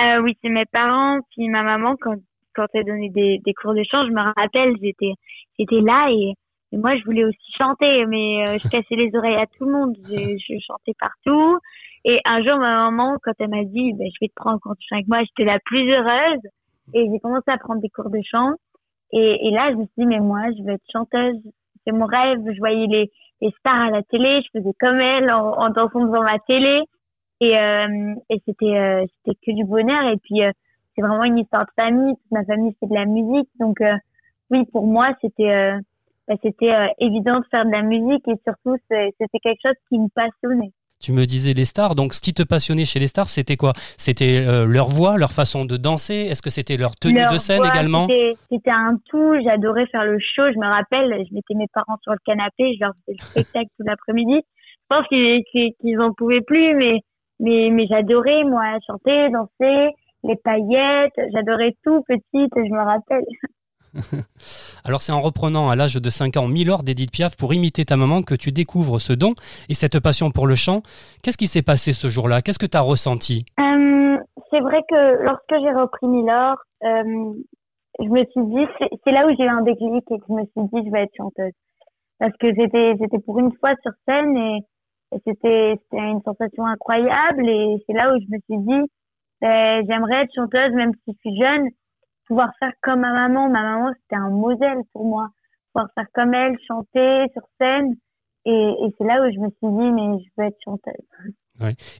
Euh, 0.00 0.20
oui, 0.22 0.36
c'est 0.42 0.48
mes 0.50 0.64
parents, 0.64 1.18
puis 1.32 1.48
ma 1.48 1.62
maman, 1.64 1.96
quand, 2.00 2.14
quand 2.54 2.66
elle 2.74 2.84
donnait 2.84 3.10
des, 3.10 3.40
des 3.44 3.52
cours 3.54 3.74
de 3.74 3.82
chant, 3.90 4.06
je 4.06 4.12
me 4.12 4.22
rappelle, 4.36 4.74
j'étais, 4.80 5.12
j'étais 5.58 5.80
là 5.80 6.08
et, 6.10 6.34
et 6.72 6.76
moi, 6.78 6.96
je 6.96 7.04
voulais 7.04 7.24
aussi 7.24 7.52
chanter, 7.60 8.06
mais 8.06 8.48
euh, 8.48 8.58
je 8.58 8.68
cassais 8.68 8.96
les 8.96 9.10
oreilles 9.14 9.36
à 9.36 9.46
tout 9.46 9.66
le 9.66 9.72
monde. 9.72 9.96
Je, 10.04 10.10
je 10.38 10.54
chantais 10.66 10.94
partout. 10.98 11.58
Et 12.04 12.18
un 12.24 12.42
jour, 12.42 12.58
ma 12.58 12.90
maman, 12.90 13.16
quand 13.22 13.32
elle 13.38 13.50
m'a 13.50 13.64
dit, 13.64 13.92
ben, 13.92 14.08
je 14.12 14.18
vais 14.20 14.28
te 14.28 14.34
prendre 14.34 14.56
en 14.56 14.58
cours 14.58 14.72
de 14.72 14.80
chant 14.80 14.96
avec 14.96 15.06
moi, 15.06 15.20
j'étais 15.20 15.44
la 15.44 15.58
plus 15.60 15.88
heureuse. 15.92 16.40
Et 16.94 17.08
j'ai 17.10 17.20
commencé 17.20 17.44
à 17.48 17.58
prendre 17.58 17.80
des 17.80 17.90
cours 17.90 18.10
de 18.10 18.20
chant. 18.24 18.52
Et, 19.12 19.48
et 19.48 19.50
là, 19.50 19.70
je 19.70 19.76
me 19.76 19.84
suis 19.84 19.92
dit, 19.98 20.06
mais 20.06 20.18
moi, 20.18 20.40
je 20.56 20.62
veux 20.62 20.72
être 20.72 20.90
chanteuse. 20.90 21.38
C'est 21.86 21.92
mon 21.92 22.06
rêve. 22.06 22.40
Je 22.52 22.58
voyais 22.58 22.86
les, 22.86 23.10
les 23.40 23.50
stars 23.58 23.88
à 23.88 23.90
la 23.90 24.02
télé. 24.02 24.40
Je 24.42 24.58
faisais 24.58 24.74
comme 24.80 24.98
elles 24.98 25.30
en, 25.30 25.52
en 25.58 25.68
dansant 25.68 26.04
devant 26.04 26.22
ma 26.22 26.38
télé. 26.38 26.80
Et, 27.40 27.58
euh, 27.58 28.14
et 28.30 28.40
c'était, 28.46 28.76
euh, 28.78 29.04
c'était 29.24 29.38
que 29.44 29.54
du 29.54 29.64
bonheur. 29.64 30.04
Et 30.08 30.16
puis, 30.16 30.42
euh, 30.42 30.50
c'est 30.94 31.02
vraiment 31.02 31.24
une 31.24 31.38
histoire 31.38 31.66
de 31.66 31.82
famille. 31.82 32.14
Toute 32.14 32.30
ma 32.32 32.44
famille 32.44 32.74
fait 32.80 32.86
de 32.86 32.94
la 32.94 33.04
musique. 33.04 33.48
Donc, 33.60 33.80
euh, 33.80 33.94
oui, 34.52 34.64
pour 34.70 34.86
moi, 34.86 35.08
c'était, 35.22 35.50
euh, 35.50 35.78
bah, 36.28 36.34
c'était 36.42 36.74
euh, 36.74 36.86
évident 36.98 37.40
de 37.40 37.44
faire 37.50 37.64
de 37.64 37.70
la 37.70 37.82
musique. 37.82 38.28
Et 38.28 38.38
surtout, 38.46 38.76
c'était 38.88 39.38
quelque 39.42 39.60
chose 39.64 39.76
qui 39.88 39.98
me 39.98 40.08
passionnait. 40.14 40.72
Tu 41.00 41.10
me 41.12 41.24
disais 41.24 41.52
les 41.52 41.64
stars, 41.64 41.96
donc 41.96 42.14
ce 42.14 42.20
qui 42.20 42.32
te 42.32 42.44
passionnait 42.44 42.84
chez 42.84 43.00
les 43.00 43.08
stars, 43.08 43.28
c'était 43.28 43.56
quoi? 43.56 43.72
C'était 43.96 44.44
euh, 44.46 44.66
leur 44.66 44.86
voix, 44.86 45.18
leur 45.18 45.32
façon 45.32 45.64
de 45.64 45.76
danser? 45.76 46.28
Est-ce 46.30 46.42
que 46.42 46.50
c'était 46.50 46.76
leur 46.76 46.94
tenue 46.94 47.18
Leur 47.18 47.32
de 47.32 47.38
scène 47.38 47.58
voix, 47.58 47.70
également? 47.70 48.06
C'était 48.06 48.70
un 48.70 48.96
tout. 49.06 49.34
J'adorais 49.42 49.86
faire 49.86 50.04
le 50.04 50.18
show. 50.20 50.44
Je 50.44 50.58
me 50.60 50.70
rappelle, 50.70 51.10
je 51.28 51.34
mettais 51.34 51.54
mes 51.56 51.66
parents 51.74 51.98
sur 52.02 52.12
le 52.12 52.18
canapé, 52.24 52.74
je 52.74 52.84
leur 52.84 52.92
faisais 53.00 53.16
le 53.18 53.24
spectacle 53.24 53.66
tout 53.76 53.84
l'après-midi. 53.84 54.42
Je 54.44 54.96
pense 54.96 55.08
qu'ils 55.08 55.42
qu'ils 55.50 55.72
qu'ils 55.80 55.98
en 56.00 56.12
pouvaient 56.12 56.42
plus, 56.42 56.74
mais 56.74 57.00
mais 57.40 57.70
mais 57.72 57.88
j'adorais 57.88 58.44
moi 58.44 58.78
chanter, 58.86 59.28
danser, 59.30 59.90
les 60.22 60.36
paillettes. 60.36 61.18
J'adorais 61.32 61.74
tout 61.82 62.02
petite. 62.06 62.52
Je 62.54 62.72
me 62.72 62.84
rappelle. 62.84 63.24
Alors 64.84 65.02
c'est 65.02 65.12
en 65.12 65.20
reprenant 65.20 65.68
à 65.68 65.76
l'âge 65.76 65.94
de 65.94 66.10
5 66.10 66.36
ans 66.36 66.48
Milord 66.48 66.82
d'Edith 66.82 67.10
Piaf 67.10 67.36
pour 67.36 67.52
imiter 67.54 67.84
ta 67.84 67.96
maman 67.96 68.22
que 68.22 68.34
tu 68.34 68.52
découvres 68.52 69.00
ce 69.00 69.12
don 69.12 69.34
et 69.68 69.74
cette 69.74 70.00
passion 70.00 70.30
pour 70.30 70.46
le 70.46 70.54
chant. 70.54 70.82
Qu'est-ce 71.22 71.38
qui 71.38 71.46
s'est 71.46 71.62
passé 71.62 71.92
ce 71.92 72.08
jour-là? 72.08 72.42
Qu'est-ce 72.42 72.58
que 72.58 72.66
tu 72.66 72.76
as 72.76 72.82
ressenti? 72.82 73.44
Euh, 73.60 74.16
c'est 74.50 74.60
vrai 74.60 74.80
que 74.88 75.22
lorsque 75.22 75.50
j'ai 75.50 75.72
repris 75.72 76.06
Milord, 76.06 76.58
euh, 76.84 77.34
je 77.98 78.08
me 78.08 78.24
suis 78.24 78.44
dit, 78.46 78.88
c'est 79.04 79.12
là 79.12 79.26
où 79.26 79.30
j'ai 79.36 79.44
eu 79.44 79.48
un 79.48 79.62
déclic 79.62 80.04
et 80.10 80.18
que 80.18 80.24
je 80.28 80.32
me 80.32 80.42
suis 80.42 80.68
dit, 80.72 80.86
je 80.86 80.92
vais 80.92 81.02
être 81.02 81.16
chanteuse. 81.16 81.52
Parce 82.18 82.36
que 82.38 82.48
j'étais, 82.54 82.94
pour 83.24 83.38
une 83.38 83.52
fois 83.58 83.72
sur 83.82 83.92
scène 84.08 84.36
et, 84.36 84.60
c'était 85.26 85.76
une 85.92 86.22
sensation 86.24 86.64
incroyable 86.64 87.46
et 87.46 87.76
c'est 87.86 87.92
là 87.92 88.14
où 88.14 88.18
je 88.18 88.34
me 88.34 88.38
suis 88.48 88.64
dit, 88.66 88.90
ben, 89.42 89.84
j'aimerais 89.86 90.22
être 90.22 90.34
chanteuse 90.34 90.72
même 90.72 90.92
si 91.04 91.12
je 91.12 91.18
suis 91.30 91.42
jeune, 91.42 91.68
pouvoir 92.32 92.50
faire 92.58 92.72
comme 92.80 93.00
ma 93.00 93.12
maman. 93.12 93.50
Ma 93.50 93.62
maman, 93.62 93.92
c'était 94.00 94.16
un 94.16 94.30
modèle 94.30 94.78
pour 94.92 95.04
moi. 95.04 95.28
Pouvoir 95.72 95.90
faire 95.94 96.06
comme 96.14 96.32
elle, 96.34 96.56
chanter 96.66 97.26
sur 97.32 97.42
scène. 97.60 97.94
Et, 98.44 98.50
et 98.50 98.94
c'est 98.96 99.04
là 99.04 99.20
où 99.20 99.30
je 99.30 99.38
me 99.38 99.48
suis 99.50 99.68
dit, 99.68 99.92
mais 99.92 100.18
je 100.18 100.30
veux 100.36 100.48
être 100.48 100.58
chanteuse. 100.64 101.34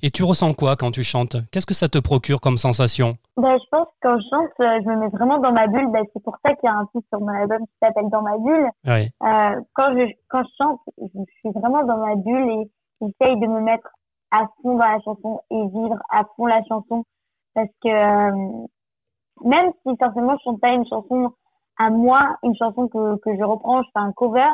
Et 0.03 0.11
tu 0.11 0.25
ressens 0.25 0.55
quoi 0.55 0.75
quand 0.77 0.91
tu 0.91 1.05
chantes? 1.05 1.37
Qu'est-ce 1.53 1.67
que 1.67 1.75
ça 1.75 1.89
te 1.89 1.99
procure 1.99 2.41
comme 2.41 2.57
sensation? 2.57 3.17
Bah, 3.37 3.57
Je 3.59 3.69
pense 3.71 3.87
que 3.87 3.93
quand 4.09 4.19
je 4.19 4.25
chante, 4.29 4.51
euh, 4.61 4.81
je 4.83 4.89
me 4.89 4.97
mets 4.97 5.09
vraiment 5.09 5.39
dans 5.39 5.53
ma 5.53 5.67
bulle. 5.67 5.89
Bah, 5.93 6.01
c'est 6.13 6.23
pour 6.23 6.37
ça 6.45 6.55
qu'il 6.55 6.69
y 6.69 6.73
a 6.73 6.77
un 6.77 6.87
titre 6.87 7.07
sur 7.11 7.21
mon 7.21 7.29
album 7.29 7.59
qui 7.59 7.75
s'appelle 7.81 8.09
Dans 8.11 8.23
ma 8.23 8.39
bulle. 8.39 8.69
Euh, 8.89 9.61
quand, 9.75 9.93
je, 9.95 10.11
quand 10.29 10.43
je 10.43 10.51
chante, 10.59 10.81
je 10.99 11.21
suis 11.41 11.51
vraiment 11.55 11.85
dans 11.85 11.99
ma 11.99 12.17
bulle 12.17 12.49
et 12.51 12.71
j'essaye 13.01 13.39
de 13.39 13.47
me 13.47 13.61
mettre 13.61 13.89
à 14.33 14.47
fond 14.63 14.77
dans 14.79 14.87
la 14.87 14.99
chanson 15.01 15.41
et 15.51 15.63
vivre 15.69 15.99
à 16.11 16.23
fond 16.35 16.47
la 16.47 16.63
chanson. 16.65 17.05
Parce 17.55 17.69
que 17.85 17.89
euh, 17.89 18.67
même 19.45 19.73
si 19.83 19.97
forcément 19.97 20.37
je 20.39 20.43
chante 20.45 20.61
pas 20.61 20.73
une 20.73 20.87
chanson 20.87 21.33
à 21.79 21.91
moi, 21.91 22.37
une 22.43 22.55
chanson 22.57 22.89
que, 22.89 23.17
que 23.17 23.37
je 23.37 23.43
reprends, 23.43 23.83
je 23.83 23.89
fais 23.93 24.01
un 24.01 24.13
cover, 24.13 24.49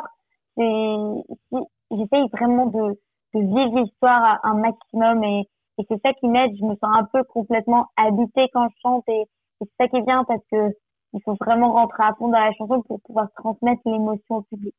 c'est 0.57 1.59
j'essaye 1.91 2.27
vraiment 2.31 2.67
de 2.67 2.99
de 3.33 3.39
vivre 3.41 3.79
l'histoire 3.79 4.39
un 4.43 4.55
maximum 4.55 5.23
et, 5.23 5.47
et 5.77 5.85
c'est 5.87 6.01
ça 6.03 6.13
qui 6.13 6.27
m'aide. 6.27 6.51
Je 6.59 6.65
me 6.65 6.75
sens 6.75 6.97
un 6.97 7.03
peu 7.05 7.23
complètement 7.23 7.87
habitée 7.95 8.47
quand 8.53 8.67
je 8.69 8.75
chante 8.81 9.03
et, 9.07 9.25
c'est 9.61 9.69
ça 9.79 9.87
qui 9.87 9.97
est 9.97 10.01
bien 10.01 10.23
parce 10.23 10.41
que 10.51 10.73
il 11.13 11.21
faut 11.23 11.35
vraiment 11.39 11.73
rentrer 11.73 12.03
à 12.03 12.13
fond 12.17 12.27
dans 12.29 12.39
la 12.39 12.51
chanson 12.53 12.81
pour 12.87 12.99
pouvoir 13.01 13.27
transmettre 13.35 13.81
l'émotion 13.85 14.37
au 14.37 14.41
public. 14.43 14.73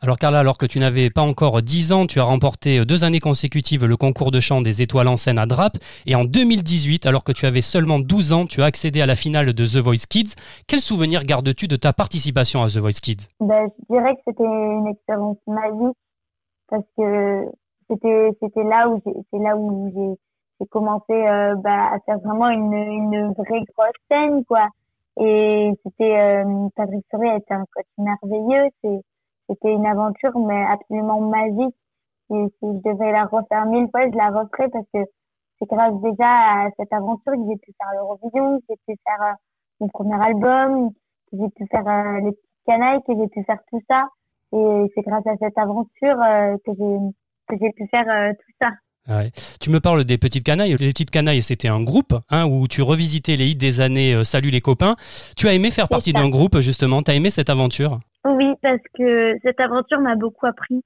Alors 0.00 0.18
Carla, 0.18 0.40
alors 0.40 0.56
que 0.56 0.66
tu 0.66 0.78
n'avais 0.78 1.10
pas 1.10 1.22
encore 1.22 1.60
10 1.60 1.92
ans, 1.92 2.06
tu 2.06 2.20
as 2.20 2.24
remporté 2.24 2.84
deux 2.84 3.04
années 3.04 3.20
consécutives 3.20 3.84
le 3.84 3.96
concours 3.96 4.30
de 4.30 4.40
chant 4.40 4.60
des 4.60 4.82
étoiles 4.82 5.08
en 5.08 5.16
scène 5.16 5.38
à 5.38 5.46
Drape. 5.46 5.78
Et 6.06 6.14
en 6.14 6.24
2018, 6.24 7.06
alors 7.06 7.24
que 7.24 7.32
tu 7.32 7.46
avais 7.46 7.60
seulement 7.60 7.98
12 7.98 8.32
ans, 8.32 8.46
tu 8.46 8.62
as 8.62 8.66
accédé 8.66 9.00
à 9.00 9.06
la 9.06 9.16
finale 9.16 9.52
de 9.52 9.66
The 9.66 9.82
Voice 9.82 10.06
Kids. 10.08 10.34
Quel 10.68 10.80
souvenir 10.80 11.24
gardes-tu 11.24 11.66
de 11.66 11.76
ta 11.76 11.92
participation 11.92 12.62
à 12.62 12.68
The 12.68 12.78
Voice 12.78 13.00
Kids? 13.02 13.28
Ben, 13.40 13.68
Je 13.88 13.94
dirais 13.94 14.14
que 14.14 14.20
c'était 14.26 14.44
une 14.44 14.86
expérience 14.86 15.38
magique 15.46 15.96
parce 16.68 16.84
que 16.96 17.44
c'était 17.90 18.30
c'était 18.40 18.64
là 18.64 18.88
où 18.88 19.02
c'est 19.04 19.38
là 19.38 19.56
où 19.56 19.92
j'ai 19.94 20.20
j'ai 20.60 20.66
commencé 20.68 21.12
euh, 21.12 21.56
bah, 21.56 21.90
à 21.92 21.98
faire 22.06 22.18
vraiment 22.20 22.48
une 22.48 22.72
une 22.72 23.32
vraie 23.32 23.64
grosse 23.76 23.92
scène 24.10 24.44
quoi 24.44 24.68
et 25.20 25.70
c'était 25.82 26.20
euh, 26.20 26.68
Patrick 26.74 27.04
Fiori 27.10 27.28
était 27.36 27.54
un 27.54 27.64
coach 27.72 27.86
merveilleux. 27.98 28.68
C'était 29.48 29.72
une 29.72 29.86
aventure 29.86 30.36
mais 30.38 30.64
absolument 30.64 31.20
magique. 31.20 31.76
Et 32.30 32.46
si 32.58 32.66
je 32.66 32.90
devais 32.90 33.12
la 33.12 33.24
refaire 33.24 33.66
mille 33.66 33.88
fois 33.90 34.08
je 34.10 34.16
la 34.16 34.30
referais 34.30 34.68
parce 34.70 34.86
que 34.92 35.00
c'est 35.58 35.68
grâce 35.68 35.94
déjà 36.00 36.26
à 36.26 36.68
cette 36.78 36.92
aventure 36.92 37.32
que 37.32 37.46
j'ai 37.48 37.56
pu 37.58 37.72
faire 37.78 37.92
l'Eurovision 37.94 38.58
que 38.60 38.64
j'ai 38.68 38.76
pu 38.86 39.00
faire 39.06 39.22
euh, 39.22 39.34
mon 39.80 39.88
premier 39.88 40.20
album 40.24 40.90
que 41.30 41.36
j'ai 41.38 41.48
pu 41.50 41.66
faire 41.70 41.86
euh, 41.86 42.20
les 42.20 42.32
petites 42.32 42.64
canailles 42.66 43.02
que 43.06 43.12
j'ai 43.16 43.28
pu 43.28 43.44
faire 43.44 43.58
tout 43.70 43.80
ça. 43.90 44.08
Et 44.52 44.92
c'est 44.94 45.02
grâce 45.02 45.26
à 45.26 45.36
cette 45.36 45.58
aventure 45.58 46.16
que 46.64 46.72
j'ai 46.78 46.98
que 47.48 47.56
j'ai 47.60 47.70
pu 47.72 47.86
faire 47.88 48.08
euh, 48.08 48.32
tout 48.32 48.52
ça. 48.60 48.70
Ouais. 49.08 49.30
Tu 49.60 49.70
me 49.70 49.80
parles 49.80 50.04
des 50.04 50.16
Petites 50.16 50.44
Canailles. 50.44 50.76
Les 50.78 50.88
Petites 50.88 51.10
Canailles, 51.10 51.42
c'était 51.42 51.68
un 51.68 51.82
groupe 51.82 52.14
hein, 52.30 52.46
où 52.46 52.66
tu 52.68 52.80
revisitais 52.80 53.36
les 53.36 53.48
hits 53.48 53.56
des 53.56 53.80
années 53.80 54.14
euh, 54.14 54.24
Salut 54.24 54.50
les 54.50 54.62
copains. 54.62 54.96
Tu 55.36 55.46
as 55.46 55.52
aimé 55.52 55.70
faire 55.70 55.88
partie 55.88 56.12
d'un 56.12 56.28
groupe, 56.30 56.58
justement. 56.60 57.02
Tu 57.02 57.10
as 57.10 57.14
aimé 57.14 57.30
cette 57.30 57.50
aventure? 57.50 58.00
Oui, 58.24 58.46
parce 58.62 58.80
que 58.96 59.36
cette 59.42 59.60
aventure 59.60 60.00
m'a 60.00 60.16
beaucoup 60.16 60.46
appris. 60.46 60.82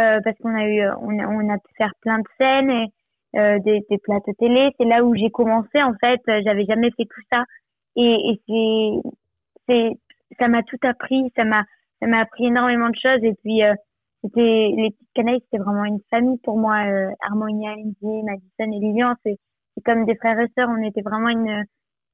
Euh, 0.00 0.18
parce 0.22 0.36
qu'on 0.38 0.54
a 0.54 0.66
eu, 0.66 0.82
on 1.00 1.18
a, 1.18 1.26
on 1.26 1.48
a, 1.48 1.56
pu 1.56 1.72
faire 1.78 1.92
plein 2.02 2.18
de 2.18 2.24
scènes 2.38 2.70
et 2.70 2.86
euh, 3.38 3.58
des, 3.60 3.80
des 3.88 3.98
plateaux 3.98 4.34
télé. 4.38 4.70
C'est 4.78 4.86
là 4.86 5.02
où 5.02 5.14
j'ai 5.14 5.30
commencé, 5.30 5.82
en 5.82 5.94
fait. 6.04 6.20
J'avais 6.26 6.66
jamais 6.66 6.90
fait 6.96 7.04
tout 7.04 7.22
ça. 7.32 7.44
Et, 7.96 8.40
et 8.48 9.02
c'est, 9.68 9.90
ça 10.38 10.48
m'a 10.48 10.62
tout 10.62 10.78
appris. 10.82 11.32
Ça 11.36 11.44
m'a, 11.44 11.64
ça 12.02 12.08
m'a 12.08 12.18
appris 12.18 12.46
énormément 12.46 12.90
de 12.90 12.96
choses. 13.02 13.22
Et 13.22 13.34
puis, 13.42 13.64
euh, 13.64 13.72
c'était 14.24 14.72
les 14.76 14.90
petites 14.90 15.12
canailles, 15.14 15.40
c'était 15.44 15.62
vraiment 15.62 15.84
une 15.84 16.00
famille 16.10 16.38
pour 16.42 16.58
moi. 16.58 16.86
Euh, 16.86 17.10
Harmonia, 17.20 17.74
Lindsay, 17.76 18.22
Madison 18.24 18.72
et 18.72 18.80
Lilian, 18.80 19.14
c'est 19.24 19.36
comme 19.84 20.06
des 20.06 20.16
frères 20.16 20.40
et 20.40 20.48
sœurs. 20.56 20.70
On 20.70 20.82
était 20.82 21.02
vraiment 21.02 21.28
une 21.28 21.64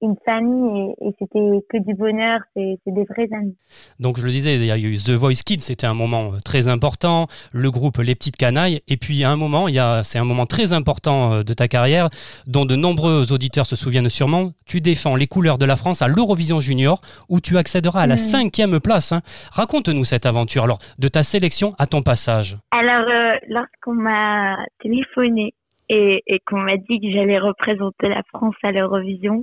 une 0.03 0.17
famille 0.25 0.95
et, 1.01 1.09
et 1.09 1.15
c'était 1.19 1.65
que 1.69 1.79
du 1.79 1.95
bonheur, 1.95 2.41
c'est 2.55 2.79
des 2.87 3.05
vrais 3.05 3.29
amis. 3.33 3.57
Donc 3.99 4.19
je 4.19 4.25
le 4.25 4.33
disais, 4.33 4.57
il 4.57 4.65
y 4.65 4.71
a 4.71 4.79
eu 4.79 4.97
The 4.97 5.11
Voice 5.11 5.43
Kids, 5.45 5.61
c'était 5.61 5.87
un 5.87 5.95
moment 5.95 6.33
euh, 6.35 6.39
très 6.45 6.69
important, 6.69 7.27
le 7.53 7.71
groupe 7.71 7.99
Les 7.99 8.15
Petites 8.15 8.37
Canailles, 8.37 8.81
et 8.89 8.97
puis 8.97 9.25
à 9.25 9.31
un 9.31 9.37
moment, 9.37 9.69
il 9.69 9.75
y 9.75 9.79
a, 9.79 10.03
c'est 10.03 10.19
un 10.19 10.25
moment 10.25 10.47
très 10.47 10.73
important 10.73 11.33
euh, 11.33 11.43
de 11.43 11.53
ta 11.53 11.69
carrière, 11.69 12.09
dont 12.47 12.65
de 12.65 12.77
nombreux 12.77 13.33
auditeurs 13.33 13.67
se 13.67 13.77
souviennent 13.77 14.09
sûrement, 14.09 14.53
tu 14.67 14.81
défends 14.81 15.17
les 15.17 15.27
couleurs 15.27 15.59
de 15.59 15.67
la 15.67 15.77
France 15.77 16.03
à 16.03 16.09
l'Eurovision 16.09 16.61
Junior, 16.61 17.01
où 17.29 17.41
tu 17.41 17.59
accéderas 17.59 18.03
à 18.03 18.07
la 18.07 18.17
cinquième 18.17 18.81
place. 18.81 19.13
Hein. 19.13 19.23
Raconte-nous 19.53 20.05
cette 20.05 20.27
aventure, 20.27 20.65
alors, 20.65 20.79
de 20.99 21.09
ta 21.09 21.23
sélection 21.23 21.71
à 21.79 21.87
ton 21.87 22.03
passage. 22.03 22.59
Alors, 22.71 23.07
euh, 23.11 23.35
lorsqu'on 23.49 23.95
m'a 23.95 24.57
téléphoné 24.83 25.55
et, 25.91 26.23
et 26.27 26.39
qu'on 26.47 26.61
m'a 26.61 26.77
dit 26.77 27.01
que 27.01 27.11
j'allais 27.11 27.39
représenter 27.39 28.09
la 28.09 28.23
France 28.33 28.55
à 28.63 28.71
l'Eurovision. 28.71 29.43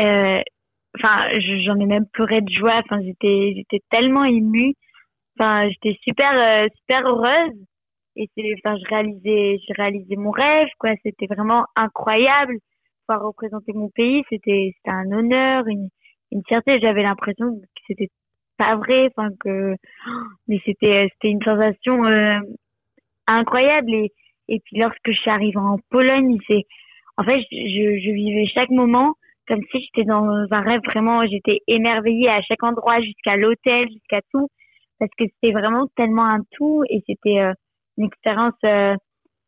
euh, 0.00 0.40
enfin, 0.96 1.28
j'en 1.64 1.78
ai 1.78 1.84
même 1.84 2.06
pleuré 2.06 2.40
de 2.40 2.50
joie. 2.50 2.80
Enfin, 2.82 3.02
j'étais, 3.02 3.52
j'étais 3.54 3.82
tellement 3.90 4.24
émue. 4.24 4.72
Enfin, 5.38 5.68
j'étais 5.68 5.98
super, 6.02 6.32
euh, 6.34 6.66
super 6.78 7.06
heureuse. 7.06 7.52
Et 8.16 8.30
c'est, 8.34 8.54
enfin, 8.64 8.78
je 8.82 8.88
réalisais, 8.88 9.60
je 9.68 9.74
réalisais 9.76 10.16
mon 10.16 10.30
rêve, 10.30 10.68
quoi. 10.78 10.92
C'était 11.04 11.26
vraiment 11.26 11.66
incroyable. 11.76 12.56
Pouvoir 13.06 13.26
représenter 13.26 13.74
mon 13.74 13.90
pays, 13.90 14.24
c'était, 14.30 14.72
c'était 14.76 14.96
un 14.96 15.12
honneur, 15.12 15.66
une, 15.68 15.90
une 16.32 16.42
fierté. 16.48 16.80
J'avais 16.82 17.02
l'impression 17.02 17.54
que 17.54 17.82
c'était 17.86 18.08
pas 18.56 18.76
vrai, 18.76 19.10
enfin 19.14 19.28
que, 19.38 19.76
mais 20.48 20.58
c'était, 20.64 21.10
c'était 21.12 21.28
une 21.28 21.42
sensation 21.42 22.06
euh, 22.06 22.38
incroyable. 23.26 23.92
Et, 23.92 24.12
et 24.48 24.60
puis 24.60 24.78
lorsque 24.78 25.06
je 25.06 25.12
suis 25.12 25.30
arrivée 25.30 25.58
en 25.58 25.78
Pologne, 25.90 26.38
c'est, 26.48 26.64
en 27.16 27.24
fait, 27.24 27.40
je, 27.50 28.12
vivais 28.12 28.46
chaque 28.54 28.70
moment 28.70 29.14
comme 29.48 29.62
si 29.70 29.80
j'étais 29.80 30.04
dans 30.04 30.26
un 30.50 30.60
rêve 30.60 30.80
vraiment. 30.84 31.22
J'étais 31.22 31.60
émerveillée 31.68 32.28
à 32.28 32.40
chaque 32.42 32.62
endroit, 32.62 33.00
jusqu'à 33.00 33.36
l'hôtel, 33.36 33.88
jusqu'à 33.88 34.20
tout, 34.32 34.48
parce 34.98 35.10
que 35.16 35.24
c'était 35.24 35.52
vraiment 35.52 35.86
tellement 35.96 36.24
un 36.24 36.40
tout 36.52 36.82
et 36.90 37.02
c'était 37.06 37.40
euh, 37.40 37.52
une 37.96 38.06
expérience 38.06 38.54
euh, 38.64 38.96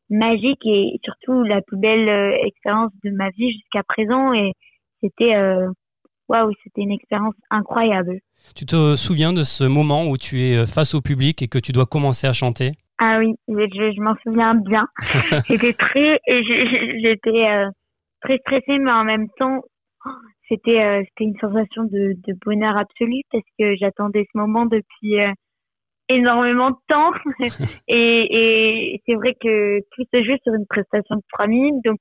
magique 0.08 0.64
et 0.64 1.00
surtout 1.04 1.42
la 1.42 1.60
plus 1.62 1.78
belle 1.78 2.08
euh, 2.08 2.36
expérience 2.44 2.92
de 3.04 3.10
ma 3.10 3.30
vie 3.30 3.52
jusqu'à 3.52 3.82
présent. 3.82 4.32
Et 4.32 4.52
c'était 5.02 5.36
waouh, 6.28 6.52
c'était 6.62 6.82
une 6.82 6.92
expérience 6.92 7.34
incroyable. 7.50 8.20
Tu 8.54 8.66
te 8.66 8.96
souviens 8.96 9.32
de 9.32 9.44
ce 9.44 9.64
moment 9.64 10.06
où 10.06 10.16
tu 10.16 10.42
es 10.42 10.66
face 10.66 10.94
au 10.94 11.00
public 11.00 11.42
et 11.42 11.48
que 11.48 11.58
tu 11.58 11.72
dois 11.72 11.86
commencer 11.86 12.26
à 12.26 12.32
chanter? 12.32 12.72
Ah 12.98 13.18
oui, 13.20 13.34
je, 13.48 13.54
je 13.54 14.00
m'en 14.00 14.16
souviens 14.24 14.54
bien. 14.54 14.86
j'étais 15.48 15.72
très, 15.72 16.20
j'étais 16.26 17.48
euh, 17.50 17.70
très 18.20 18.38
stressée, 18.38 18.78
mais 18.80 18.90
en 18.90 19.04
même 19.04 19.28
temps, 19.38 19.62
c'était 20.48 20.82
euh, 20.82 21.02
c'était 21.08 21.24
une 21.24 21.38
sensation 21.40 21.84
de, 21.84 22.14
de 22.26 22.34
bonheur 22.44 22.76
absolu 22.76 23.22
parce 23.30 23.44
que 23.58 23.76
j'attendais 23.76 24.26
ce 24.32 24.38
moment 24.38 24.66
depuis 24.66 25.20
euh, 25.20 25.30
énormément 26.08 26.70
de 26.70 26.76
temps. 26.88 27.12
et 27.88 28.94
et 28.94 29.02
c'est 29.06 29.14
vrai 29.14 29.34
que 29.40 29.78
tout 29.92 30.04
se 30.12 30.24
joue 30.24 30.36
sur 30.42 30.54
une 30.54 30.66
prestation 30.66 31.16
de 31.16 31.22
trois 31.32 31.46
minutes, 31.46 31.84
donc 31.84 32.00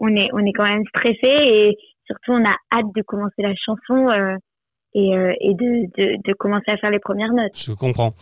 on 0.00 0.14
est 0.16 0.28
on 0.32 0.44
est 0.44 0.52
quand 0.52 0.68
même 0.68 0.86
stressé 0.88 1.20
et 1.22 1.76
surtout 2.06 2.32
on 2.32 2.44
a 2.44 2.56
hâte 2.74 2.92
de 2.96 3.02
commencer 3.02 3.42
la 3.42 3.54
chanson 3.54 4.08
et, 4.96 5.14
euh, 5.14 5.32
et 5.40 5.52
de, 5.52 5.86
de, 5.98 6.16
de, 6.24 6.32
commencer 6.32 6.70
à 6.70 6.78
faire 6.78 6.90
les 6.90 6.98
premières 6.98 7.32
notes. 7.32 7.52
Je 7.54 7.72
comprends. 7.72 8.14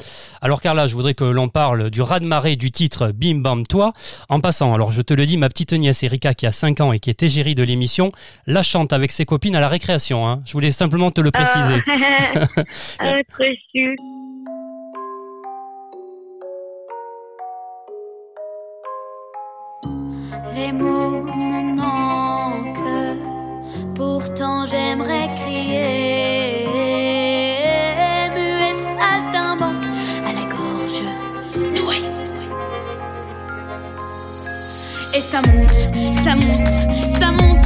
Alors 0.42 0.60
Carla, 0.60 0.88
je 0.88 0.94
voudrais 0.94 1.14
que 1.14 1.24
l'on 1.24 1.48
parle 1.48 1.88
du 1.88 2.02
raz-de-marée 2.02 2.56
du 2.56 2.72
titre 2.72 3.12
Bim 3.14 3.36
Bam 3.36 3.64
Toi. 3.64 3.92
En 4.28 4.40
passant, 4.40 4.74
alors 4.74 4.90
je 4.90 5.00
te 5.00 5.14
le 5.14 5.24
dis, 5.24 5.38
ma 5.38 5.48
petite 5.48 5.72
nièce 5.72 6.02
Erika 6.02 6.34
qui 6.34 6.46
a 6.46 6.50
5 6.50 6.80
ans 6.80 6.92
et 6.92 6.98
qui 6.98 7.10
est 7.10 7.22
égérie 7.22 7.54
de 7.54 7.62
l'émission, 7.62 8.10
la 8.48 8.64
chante 8.64 8.92
avec 8.92 9.12
ses 9.12 9.24
copines 9.24 9.54
à 9.54 9.60
la 9.60 9.68
récréation. 9.68 10.26
Hein. 10.26 10.42
Je 10.44 10.52
voulais 10.52 10.72
simplement 10.72 11.12
te 11.12 11.20
le 11.20 11.30
préciser. 11.30 11.80
ah, 12.98 13.20
Les 20.56 20.72
mots 20.72 21.22
me 21.22 21.74
manquent, 21.76 22.78
pourtant 23.94 24.66
j'aimerais 24.66 25.28
crier. 25.36 25.93
Ça 35.34 35.42
monte, 35.50 36.14
ça 36.14 36.36
monte, 36.36 37.18
ça 37.18 37.32
monte 37.32 37.63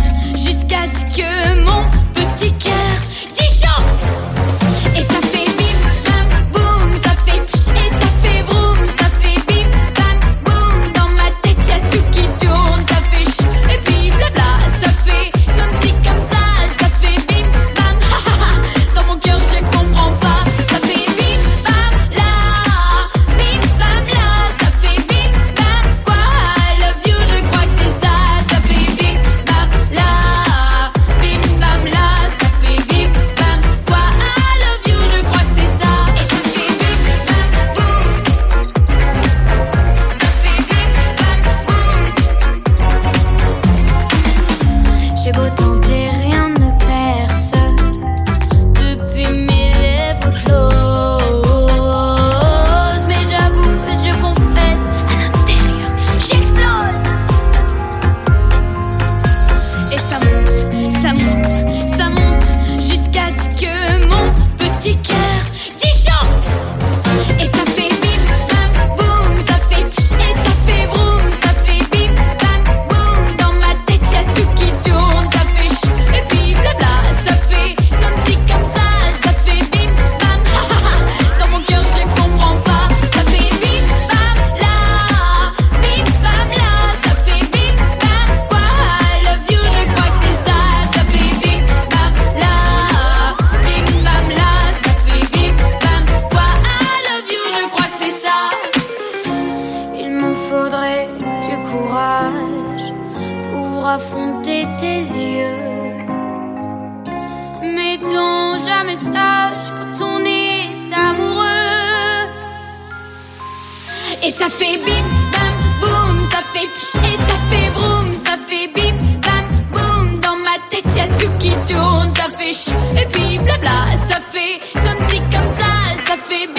ça 114.38 114.48
fait 114.48 114.78
bim 114.86 115.04
bam 115.32 115.54
boum, 115.80 116.24
ça 116.30 116.38
fait 116.52 116.68
pch 116.74 116.94
et 117.02 117.16
ça 117.28 117.36
fait 117.50 117.70
vroom, 117.70 118.06
ça 118.24 118.34
fait 118.48 118.68
bim 118.74 118.96
bam 119.26 119.44
boum. 119.72 120.20
Dans 120.20 120.36
ma 120.36 120.56
tête 120.70 120.96
y 120.96 121.00
a 121.00 121.06
tout 121.18 121.32
qui 121.40 121.50
tourne, 121.66 122.12
ça 122.14 122.26
fait 122.38 122.54
ch 122.54 122.74
et 122.96 123.06
puis 123.06 123.38
blabla, 123.38 123.78
ça 124.08 124.18
fait 124.32 124.60
comme 124.74 125.08
si 125.08 125.18
comme 125.32 125.52
ça, 125.58 125.70
ça 126.06 126.14
fait 126.28 126.46
bim 126.54 126.57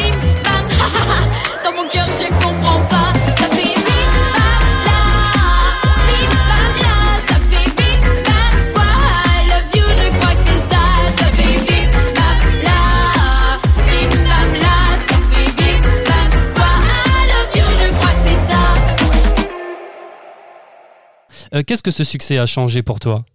Euh, 21.54 21.64
Qu'est-ce 21.66 21.84
que 21.84 21.92
ce 21.92 22.04
succès 22.04 22.38
a 22.38 22.46
changé 22.46 22.84
pour 22.84 23.00
toi? 23.00 23.26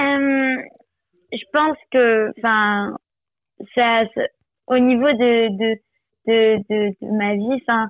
Euh, 0.00 0.56
je 1.32 1.44
pense 1.52 1.76
que, 1.90 2.30
enfin, 2.38 2.96
ça, 3.76 4.02
au 4.66 4.78
niveau 4.78 5.10
de, 5.12 5.48
de, 5.56 5.78
de, 6.26 6.56
de, 6.68 7.16
ma 7.18 7.34
vie, 7.34 7.62
ça, 7.68 7.86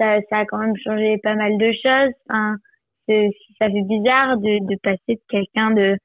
a 0.00 0.44
quand 0.46 0.58
même 0.58 0.76
changé 0.84 1.18
pas 1.18 1.34
mal 1.34 1.56
de 1.58 1.72
choses. 1.72 2.12
Enfin, 2.28 2.56
ça 3.08 3.66
fait 3.66 3.82
bizarre 3.82 4.38
de, 4.38 4.76
passer 4.82 4.98
de 5.08 5.20
quelqu'un 5.28 5.70
de, 5.72 5.96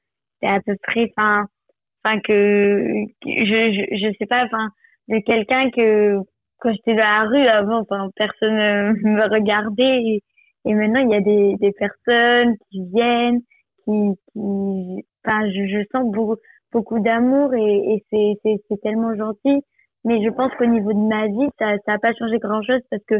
à 0.42 0.60
peu 0.60 0.76
près, 0.82 1.12
enfin, 1.16 1.46
que, 2.20 3.06
je, 3.24 3.42
je, 3.44 3.96
je 3.96 4.14
sais 4.18 4.26
pas, 4.26 4.44
enfin, 4.44 4.70
de 5.08 5.18
quelqu'un 5.20 5.70
que 5.70 6.18
quand 6.58 6.72
j'étais 6.72 6.94
dans 6.94 7.04
la 7.04 7.22
rue 7.24 7.46
avant, 7.46 7.84
personne 8.16 8.58
euh, 8.58 8.92
me 9.02 9.28
regardait 9.32 10.20
et 10.64 10.74
maintenant 10.74 11.00
il 11.00 11.10
y 11.10 11.14
a 11.14 11.20
des, 11.20 11.56
des 11.56 11.72
personnes 11.72 12.56
qui 12.70 12.84
viennent, 12.92 13.40
qui, 13.84 13.92
qui, 14.32 15.06
enfin, 15.24 15.48
je, 15.50 15.66
je 15.66 15.84
sens 15.92 16.10
beaucoup, 16.12 16.36
beaucoup 16.72 16.98
d'amour 17.00 17.54
et, 17.54 18.04
et 18.10 18.38
c'est, 18.40 18.80
tellement 18.82 19.14
gentil. 19.14 19.62
Mais 20.04 20.22
je 20.22 20.30
pense 20.30 20.52
qu'au 20.56 20.66
niveau 20.66 20.92
de 20.92 21.08
ma 21.08 21.26
vie, 21.26 21.48
ça, 21.58 21.74
ça 21.86 21.94
a 21.94 21.98
pas 21.98 22.14
changé 22.14 22.38
grand 22.38 22.62
chose 22.62 22.80
parce 22.90 23.02
que 23.04 23.16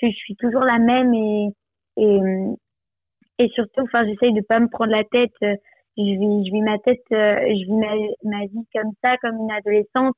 je, 0.00 0.08
suis 0.08 0.36
toujours 0.36 0.62
la 0.62 0.78
même 0.78 1.12
et, 1.12 1.48
et, 1.96 2.18
et 3.38 3.48
surtout, 3.48 3.82
enfin, 3.82 4.04
j'essaye 4.06 4.32
de 4.32 4.42
pas 4.42 4.60
me 4.60 4.68
prendre 4.68 4.92
la 4.92 5.04
tête. 5.04 5.34
Je 5.40 6.02
vis, 6.02 6.46
je 6.46 6.52
vis 6.52 6.62
ma 6.62 6.78
tête, 6.78 7.02
euh, 7.12 7.36
je 7.40 7.66
vis 7.66 7.76
ma, 7.76 8.38
ma 8.38 8.46
vie 8.46 8.66
comme 8.74 8.92
ça, 9.02 9.16
comme 9.18 9.36
une 9.36 9.50
adolescente. 9.50 10.14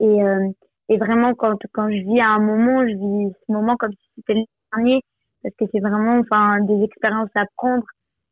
Et, 0.00 0.22
euh, 0.22 0.48
et 0.88 0.98
vraiment, 0.98 1.34
quand, 1.34 1.58
quand 1.72 1.88
je 1.90 2.04
vis 2.04 2.20
à 2.20 2.30
un 2.30 2.38
moment, 2.38 2.82
je 2.82 2.94
vis 2.94 3.32
ce 3.46 3.52
moment 3.52 3.76
comme 3.76 3.92
si 3.92 4.08
c'était 4.16 4.34
le 4.34 4.44
dernier 4.72 5.00
parce 5.46 5.54
que 5.56 5.64
c'est 5.72 5.80
vraiment, 5.80 6.18
enfin, 6.18 6.60
des 6.62 6.82
expériences 6.82 7.30
à 7.36 7.44
prendre. 7.56 7.84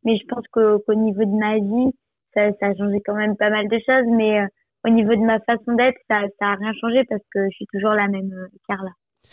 Mais 0.04 0.16
je 0.16 0.26
pense 0.26 0.44
qu'au 0.50 0.94
niveau 0.94 1.24
de 1.24 1.38
ma 1.38 1.54
vie, 1.56 1.92
ça, 2.36 2.48
ça 2.60 2.66
a 2.66 2.74
changé 2.74 3.00
quand 3.06 3.14
même 3.14 3.36
pas 3.36 3.50
mal 3.50 3.68
de 3.68 3.78
choses. 3.88 4.06
Mais 4.10 4.40
euh, 4.40 4.46
au 4.84 4.90
niveau 4.90 5.14
de 5.14 5.24
ma 5.24 5.38
façon 5.40 5.74
d'être, 5.78 5.96
ça, 6.10 6.22
ça 6.40 6.48
a 6.48 6.54
rien 6.56 6.72
changé 6.80 7.04
parce 7.08 7.22
que 7.32 7.44
je 7.50 7.54
suis 7.54 7.66
toujours 7.72 7.92
la 7.92 8.08
même 8.08 8.32
euh, 8.32 8.48
Carla. 8.68 8.90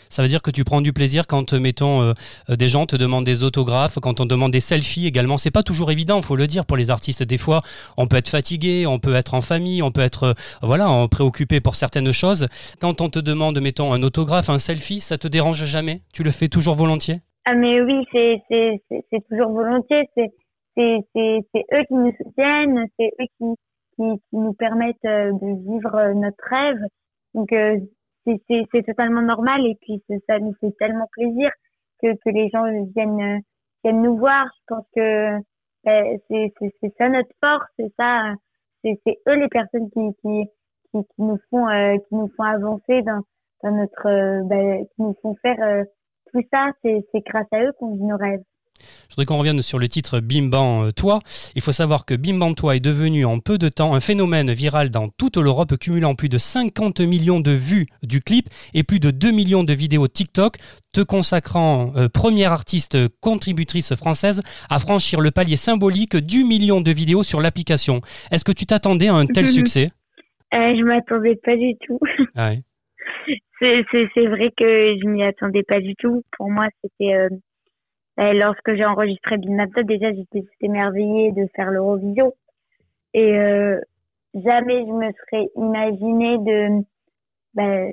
Ça 0.08 0.22
veut 0.22 0.28
dire 0.28 0.42
que 0.42 0.50
tu 0.50 0.64
prends 0.64 0.80
du 0.80 0.92
plaisir 0.92 1.26
quand, 1.26 1.52
euh, 1.52 1.60
mettons, 1.60 2.14
des 2.48 2.68
gens 2.68 2.86
te 2.86 2.96
demandent 2.96 3.26
des 3.26 3.42
autographes, 3.42 3.98
quand 4.00 4.20
on 4.20 4.26
demande 4.26 4.52
des 4.52 4.60
selfies 4.60 5.06
également. 5.06 5.36
C'est 5.36 5.50
pas 5.50 5.64
toujours 5.64 5.90
évident, 5.90 6.22
faut 6.22 6.36
le 6.36 6.46
dire, 6.46 6.64
pour 6.64 6.76
les 6.76 6.88
artistes. 6.88 7.24
Des 7.24 7.38
fois, 7.38 7.62
on 7.96 8.06
peut 8.06 8.16
être 8.16 8.28
fatigué, 8.28 8.86
on 8.86 9.00
peut 9.00 9.14
être 9.14 9.34
en 9.34 9.40
famille, 9.40 9.82
on 9.82 9.90
peut 9.90 10.00
être, 10.00 10.34
voilà, 10.62 11.06
préoccupé 11.10 11.60
pour 11.60 11.74
certaines 11.74 12.12
choses. 12.12 12.46
Quand 12.80 13.00
on 13.00 13.10
te 13.10 13.18
demande, 13.18 13.60
mettons, 13.60 13.92
un 13.92 14.02
autographe, 14.04 14.48
un 14.50 14.58
selfie, 14.58 15.00
ça 15.00 15.18
te 15.18 15.26
dérange 15.26 15.64
jamais? 15.64 16.02
Tu 16.12 16.22
le 16.22 16.30
fais 16.30 16.48
toujours 16.48 16.76
volontiers? 16.76 17.20
Ah 17.44 17.54
mais 17.54 17.80
oui, 17.80 18.06
c'est 18.12 18.42
c'est 18.48 19.28
toujours 19.28 19.52
volontiers. 19.52 20.08
C'est 20.16 20.32
c'est 20.76 21.02
c'est 21.52 21.64
eux 21.74 21.84
qui 21.88 21.94
nous 21.94 22.12
soutiennent, 22.12 22.86
c'est 22.98 23.10
eux 23.20 23.26
qui 23.38 23.54
qui 23.96 24.18
qui 24.30 24.36
nous 24.36 24.54
permettent 24.54 25.04
euh, 25.04 25.32
de 25.32 25.72
vivre 25.72 25.94
euh, 25.96 26.14
notre 26.14 26.44
rêve. 26.48 26.80
Donc 27.34 27.52
euh, 27.52 27.78
c'est 28.24 28.40
c'est 28.72 28.82
totalement 28.84 29.22
normal 29.22 29.66
et 29.66 29.76
puis 29.80 30.02
ça 30.28 30.38
nous 30.38 30.54
fait 30.60 30.72
tellement 30.78 31.08
plaisir 31.12 31.50
que 32.00 32.12
que 32.14 32.30
les 32.30 32.48
gens 32.50 32.64
viennent 32.94 33.20
euh, 33.20 33.38
viennent 33.84 34.02
nous 34.02 34.16
voir. 34.16 34.46
Je 34.60 34.74
pense 34.74 34.86
que 34.94 35.38
ben, 35.84 36.18
c'est 36.28 36.52
c'est 36.80 36.94
ça 36.98 37.08
notre 37.08 37.34
force, 37.42 37.66
c'est 37.76 37.92
ça. 37.98 38.34
C'est 38.84 39.00
c'est 39.04 39.18
eux 39.28 39.34
les 39.36 39.48
personnes 39.48 39.90
qui 39.90 40.14
qui 40.22 40.44
qui, 40.92 41.04
nous 41.18 41.38
font 41.50 41.68
euh, 41.68 41.96
qui 42.08 42.14
nous 42.14 42.30
font 42.36 42.44
avancer 42.44 43.02
dans 43.02 43.22
dans 43.64 43.72
notre 43.72 44.44
ben, 44.48 44.86
qui 44.86 45.02
nous 45.02 45.16
font 45.22 45.34
faire 45.42 45.84
tout 46.32 46.42
ça, 46.52 46.70
c'est 46.82 47.04
grâce 47.26 47.46
à 47.52 47.62
eux 47.62 47.72
qu'on 47.78 47.94
vit 47.94 48.04
nos 48.04 48.16
rêves. 48.16 48.42
Je 49.08 49.14
voudrais 49.14 49.26
qu'on 49.26 49.38
revienne 49.38 49.62
sur 49.62 49.78
le 49.78 49.88
titre 49.88 50.20
Bim 50.20 50.48
Bam 50.48 50.86
euh, 50.86 50.90
Toi. 50.90 51.20
Il 51.54 51.62
faut 51.62 51.72
savoir 51.72 52.04
que 52.04 52.14
Bim 52.14 52.38
Bam 52.38 52.54
Toi 52.54 52.76
est 52.76 52.80
devenu 52.80 53.24
en 53.24 53.38
peu 53.38 53.58
de 53.58 53.68
temps 53.68 53.94
un 53.94 54.00
phénomène 54.00 54.52
viral 54.52 54.90
dans 54.90 55.08
toute 55.08 55.36
l'Europe, 55.36 55.76
cumulant 55.78 56.14
plus 56.14 56.28
de 56.28 56.38
50 56.38 57.00
millions 57.00 57.40
de 57.40 57.50
vues 57.50 57.86
du 58.02 58.20
clip 58.20 58.48
et 58.74 58.82
plus 58.82 59.00
de 59.00 59.10
2 59.10 59.30
millions 59.30 59.64
de 59.64 59.72
vidéos 59.72 60.08
TikTok, 60.08 60.56
te 60.92 61.00
consacrant 61.00 61.92
euh, 61.96 62.08
première 62.08 62.52
artiste 62.52 62.96
contributrice 63.20 63.94
française 63.94 64.40
à 64.68 64.78
franchir 64.78 65.20
le 65.20 65.30
palier 65.30 65.56
symbolique 65.56 66.16
du 66.16 66.44
million 66.44 66.80
de 66.80 66.90
vidéos 66.90 67.22
sur 67.22 67.40
l'application. 67.40 68.00
Est-ce 68.30 68.44
que 68.44 68.52
tu 68.52 68.66
t'attendais 68.66 69.08
à 69.08 69.14
un 69.14 69.26
tel 69.26 69.46
succès? 69.58 69.90
Euh, 70.54 70.74
je 70.76 70.82
m'attendais 70.82 71.36
pas 71.36 71.56
du 71.56 71.76
tout. 71.86 71.98
Ouais. 72.36 72.62
C'est 73.60 73.84
c'est 73.90 74.08
c'est 74.14 74.26
vrai 74.26 74.50
que 74.56 74.64
je 74.98 75.06
m'y 75.08 75.24
attendais 75.24 75.62
pas 75.62 75.80
du 75.80 75.94
tout. 75.96 76.22
Pour 76.36 76.50
moi, 76.50 76.66
c'était 76.82 77.14
euh, 77.14 77.28
euh, 78.20 78.32
lorsque 78.34 78.74
j'ai 78.74 78.84
enregistré 78.84 79.38
Bill 79.38 79.54
Maptop, 79.54 79.86
déjà 79.86 80.12
j'étais 80.12 80.44
émerveillée 80.60 81.32
de 81.32 81.46
faire 81.54 81.70
l'Eurovision 81.70 82.32
et 83.14 83.38
euh, 83.38 83.80
jamais 84.34 84.80
je 84.86 84.92
me 84.92 85.12
serais 85.12 85.48
imaginé 85.56 86.38
de 86.38 86.84
bah, 87.54 87.86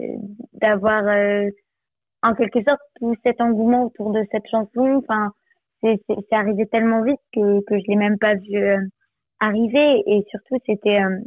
d'avoir 0.54 1.04
euh, 1.08 1.50
en 2.24 2.34
quelque 2.36 2.60
sorte 2.68 2.82
tout 3.00 3.16
cet 3.26 3.42
engouement 3.42 3.86
autour 3.86 4.12
de 4.12 4.26
cette 4.32 4.48
chanson. 4.50 5.02
Enfin, 5.04 5.32
c'est 5.82 6.02
c'est 6.08 6.16
c'est 6.30 6.36
arrivé 6.36 6.68
tellement 6.68 7.04
vite 7.04 7.20
que 7.34 7.62
que 7.66 7.80
je 7.80 7.84
l'ai 7.88 7.96
même 7.96 8.18
pas 8.20 8.36
vu 8.36 8.58
euh, 8.58 8.80
arriver 9.40 10.04
et 10.08 10.26
surtout 10.30 10.58
c'était 10.66 11.02
euh, 11.02 11.20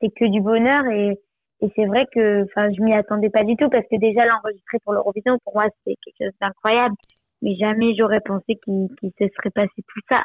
c'était 0.00 0.14
que 0.14 0.30
du 0.30 0.40
bonheur 0.40 0.86
et 0.86 1.18
et 1.62 1.68
c'est 1.76 1.86
vrai 1.86 2.04
que 2.14 2.44
enfin 2.44 2.68
je 2.76 2.82
m'y 2.82 2.92
attendais 2.94 3.30
pas 3.30 3.44
du 3.44 3.56
tout 3.56 3.68
parce 3.70 3.84
que 3.90 3.98
déjà 3.98 4.26
l'enregistrer 4.26 4.78
pour 4.84 4.92
l'Eurovision 4.92 5.38
pour 5.44 5.54
moi 5.54 5.64
c'était 5.84 5.96
quelque 6.04 6.26
chose 6.26 6.36
d'incroyable 6.40 6.94
mais 7.40 7.54
jamais 7.56 7.94
j'aurais 7.98 8.20
pensé 8.20 8.58
qu'il 8.64 8.88
se 9.00 9.24
serait 9.36 9.50
passé 9.54 9.70
tout 9.76 10.00
ça 10.10 10.22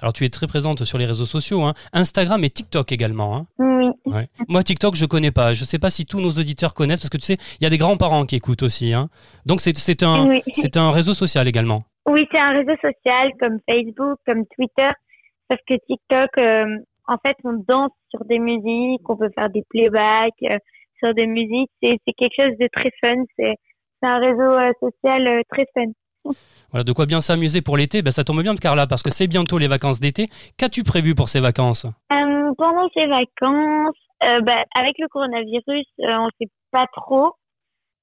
Alors 0.00 0.12
tu 0.12 0.24
es 0.24 0.28
très 0.28 0.46
présente 0.46 0.84
sur 0.84 0.98
les 0.98 1.06
réseaux 1.06 1.24
sociaux, 1.26 1.62
hein. 1.62 1.74
Instagram 1.92 2.42
et 2.44 2.50
TikTok 2.50 2.90
également. 2.92 3.36
hein. 3.36 3.46
oui 3.58 3.86
Ouais. 4.04 4.28
Moi, 4.48 4.62
TikTok, 4.62 4.94
je 4.94 5.04
connais 5.04 5.30
pas. 5.32 5.52
Je 5.54 5.64
sais 5.64 5.78
pas 5.78 5.90
si 5.90 6.04
tous 6.06 6.20
nos 6.20 6.30
auditeurs 6.30 6.74
connaissent 6.74 7.00
parce 7.00 7.10
que 7.10 7.16
tu 7.16 7.24
sais, 7.24 7.36
il 7.60 7.64
y 7.64 7.66
a 7.66 7.70
des 7.70 7.76
grands-parents 7.78 8.24
qui 8.24 8.36
écoutent 8.36 8.62
aussi. 8.62 8.92
Hein. 8.92 9.08
Donc, 9.46 9.60
c'est 9.60 9.76
c'est 9.76 10.02
un, 10.04 10.26
oui 10.28 10.42
c'est 10.52 10.76
un 10.76 10.90
réseau 10.90 11.14
social 11.14 11.46
également. 11.48 11.84
oui 12.08 12.26
c'est 12.32 12.40
un 12.40 12.50
réseau 12.50 12.74
social 12.80 13.30
comme 13.40 13.58
Facebook 13.68 14.18
comme 14.26 14.44
Twitter 14.56 14.90
sauf 15.50 15.60
que 15.68 15.74
TikTok 15.88 16.30
euh, 16.38 16.78
en 17.08 17.16
fait 17.24 17.36
on 17.44 17.62
danse 17.68 17.90
sur 18.16 18.24
des 18.26 18.38
musiques 18.38 19.08
on 19.08 19.16
peut 19.16 19.30
faire 19.34 19.50
des 19.50 19.64
playbacks 19.70 20.32
euh, 20.44 20.58
sur 20.98 21.14
des 21.14 21.26
musiques 21.26 21.70
c'est 21.82 21.96
c'est 22.06 22.12
quelque 22.14 22.42
chose 22.42 22.58
de 22.58 22.68
très 22.72 22.90
fun 23.00 23.22
c'est 23.38 23.54
c'est 24.02 24.08
un 24.08 24.18
réseau 24.18 24.52
euh, 24.52 24.72
social 24.80 25.26
euh, 25.26 25.42
très 25.50 25.66
fun 25.74 25.90
Voilà, 26.70 26.84
de 26.84 26.92
quoi 26.92 27.06
bien 27.06 27.20
s'amuser 27.20 27.62
pour 27.62 27.76
l'été. 27.76 28.02
Ben, 28.02 28.10
ça 28.10 28.24
tombe 28.24 28.42
bien, 28.42 28.54
Carla, 28.56 28.86
parce 28.86 29.02
que 29.02 29.10
c'est 29.10 29.26
bientôt 29.26 29.58
les 29.58 29.68
vacances 29.68 30.00
d'été. 30.00 30.28
Qu'as-tu 30.58 30.82
prévu 30.82 31.14
pour 31.14 31.28
ces 31.28 31.40
vacances? 31.40 31.86
Euh, 32.12 32.52
pendant 32.58 32.88
ces 32.94 33.06
vacances, 33.06 33.96
euh, 34.24 34.40
bah, 34.40 34.64
avec 34.76 34.98
le 34.98 35.08
coronavirus, 35.08 35.86
euh, 36.00 36.16
on 36.18 36.28
sait 36.40 36.50
pas 36.72 36.86
trop. 36.92 37.34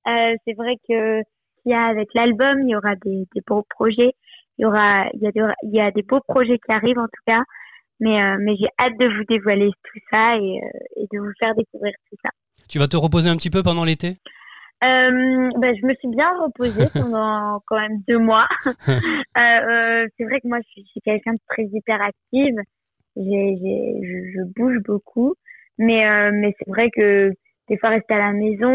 C'est 0.06 0.54
vrai 0.58 0.76
que 0.88 1.22
y 1.66 1.74
a 1.74 1.86
avec 1.86 2.10
l'album, 2.14 2.62
il 2.64 2.72
y 2.72 2.76
aura 2.76 2.96
des, 2.96 3.26
des 3.34 3.42
beaux 3.48 3.66
projets. 3.70 4.12
Il 4.58 4.64
y 4.64 4.66
aura, 4.66 5.06
il 5.14 5.22
y 5.22 5.28
a 5.28 5.54
il 5.64 5.76
y 5.76 5.80
a 5.80 5.92
des 5.92 6.04
beaux 6.04 6.20
projets 6.28 6.60
qui 6.60 6.72
arrivent 6.72 7.00
en 7.00 7.06
tout 7.06 7.24
cas. 7.26 7.42
Mais, 8.04 8.22
euh, 8.22 8.36
mais 8.42 8.58
j'ai 8.58 8.68
hâte 8.80 8.98
de 9.00 9.08
vous 9.08 9.24
dévoiler 9.30 9.72
tout 9.84 10.00
ça 10.12 10.36
et, 10.36 10.60
euh, 10.62 10.80
et 10.98 11.08
de 11.14 11.20
vous 11.20 11.32
faire 11.40 11.56
découvrir 11.56 11.94
tout 12.10 12.18
ça. 12.22 12.30
Tu 12.68 12.78
vas 12.78 12.90
te 12.90 12.98
reposer 12.98 13.30
un 13.30 13.38
petit 13.38 13.50
peu 13.50 13.64
pendant 13.64 13.86
l'été? 13.86 14.18
Euh, 14.84 15.50
bah, 15.58 15.70
je 15.74 15.86
me 15.86 15.94
suis 15.96 16.10
bien 16.10 16.30
reposée 16.42 16.86
pendant 16.94 17.62
quand 17.66 17.80
même 17.80 18.02
deux 18.06 18.20
mois. 18.20 18.48
euh, 18.66 20.08
c'est 20.18 20.26
vrai 20.26 20.42
que 20.42 20.48
moi, 20.50 20.60
je 20.76 20.82
suis, 20.82 21.02
quelqu'un 21.06 21.34
de 21.34 21.40
très 21.48 21.64
hyperactive. 21.64 22.56
J'ai, 23.16 23.56
j'ai, 23.62 23.94
je, 24.04 24.32
je 24.40 24.44
bouge 24.54 24.80
beaucoup, 24.84 25.36
mais 25.78 26.06
euh, 26.10 26.32
mais 26.34 26.54
c'est 26.60 26.70
vrai 26.70 26.90
que 26.90 27.32
des 27.70 27.78
fois 27.78 27.90
rester 27.90 28.16
à 28.16 28.20
la 28.20 28.34
maison, 28.34 28.74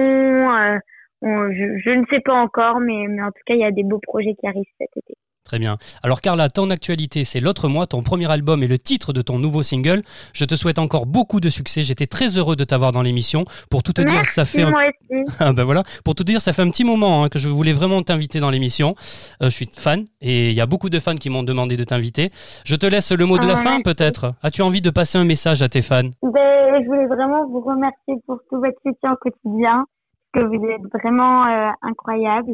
on- 1.20 1.50
je, 1.52 1.78
je 1.84 1.90
ne 1.90 2.04
sais 2.10 2.20
pas 2.20 2.34
encore, 2.40 2.80
mais 2.80 3.06
mais 3.08 3.20
en 3.20 3.32
tout 3.32 3.42
cas, 3.44 3.54
il 3.54 3.60
y 3.60 3.64
a 3.64 3.72
des 3.72 3.82
beaux 3.82 3.98
projets 3.98 4.34
qui 4.40 4.46
arrivent 4.46 4.64
cet 4.80 4.96
été. 4.96 5.14
Très 5.48 5.58
bien. 5.58 5.78
Alors 6.02 6.20
Carla, 6.20 6.50
ton 6.50 6.68
actualité, 6.68 7.24
c'est 7.24 7.40
L'autre 7.40 7.68
mois, 7.68 7.86
ton 7.86 8.02
premier 8.02 8.30
album 8.30 8.62
et 8.62 8.66
le 8.66 8.76
titre 8.78 9.14
de 9.14 9.22
ton 9.22 9.38
nouveau 9.38 9.62
single. 9.62 10.02
Je 10.34 10.44
te 10.44 10.54
souhaite 10.56 10.78
encore 10.78 11.06
beaucoup 11.06 11.40
de 11.40 11.48
succès. 11.48 11.80
J'étais 11.82 12.06
très 12.06 12.36
heureux 12.36 12.54
de 12.54 12.64
t'avoir 12.64 12.92
dans 12.92 13.00
l'émission. 13.00 13.46
Pour 13.70 13.82
tout 13.82 13.94
te 13.94 14.02
dire, 14.02 14.26
ça 14.26 14.44
fait 14.44 14.62
un... 14.62 14.72
Ah 15.40 15.54
ben 15.54 15.64
voilà. 15.64 15.84
Pour 16.04 16.14
tout 16.14 16.22
te 16.22 16.30
dire, 16.30 16.42
ça 16.42 16.52
fait 16.52 16.60
un 16.60 16.68
petit 16.68 16.84
moment 16.84 17.24
hein, 17.24 17.30
que 17.30 17.38
je 17.38 17.48
voulais 17.48 17.72
vraiment 17.72 18.02
t'inviter 18.02 18.40
dans 18.40 18.50
l'émission. 18.50 18.94
Euh, 19.42 19.46
je 19.46 19.54
suis 19.54 19.70
fan 19.74 20.04
et 20.20 20.50
il 20.50 20.54
y 20.54 20.60
a 20.60 20.66
beaucoup 20.66 20.90
de 20.90 21.00
fans 21.00 21.14
qui 21.14 21.30
m'ont 21.30 21.42
demandé 21.42 21.78
de 21.78 21.84
t'inviter. 21.84 22.30
Je 22.66 22.76
te 22.76 22.84
laisse 22.84 23.10
le 23.10 23.24
mot 23.24 23.38
de 23.38 23.46
la 23.46 23.54
Ah, 23.54 23.62
fin 23.62 23.80
peut-être. 23.80 24.34
As-tu 24.42 24.60
envie 24.60 24.82
de 24.82 24.90
passer 24.90 25.16
un 25.16 25.24
message 25.24 25.62
à 25.62 25.70
tes 25.70 25.80
fans? 25.80 26.10
Ben, 26.22 26.82
je 26.82 26.86
voulais 26.86 27.06
vraiment 27.06 27.46
vous 27.48 27.60
remercier 27.62 28.16
pour 28.26 28.38
tout 28.50 28.56
votre 28.58 28.78
soutien 28.86 29.14
au 29.14 29.16
quotidien, 29.16 29.86
parce 30.34 30.44
que 30.44 30.48
vous 30.58 30.62
êtes 30.66 31.02
vraiment 31.02 31.46
euh, 31.46 31.70
incroyables. 31.80 32.52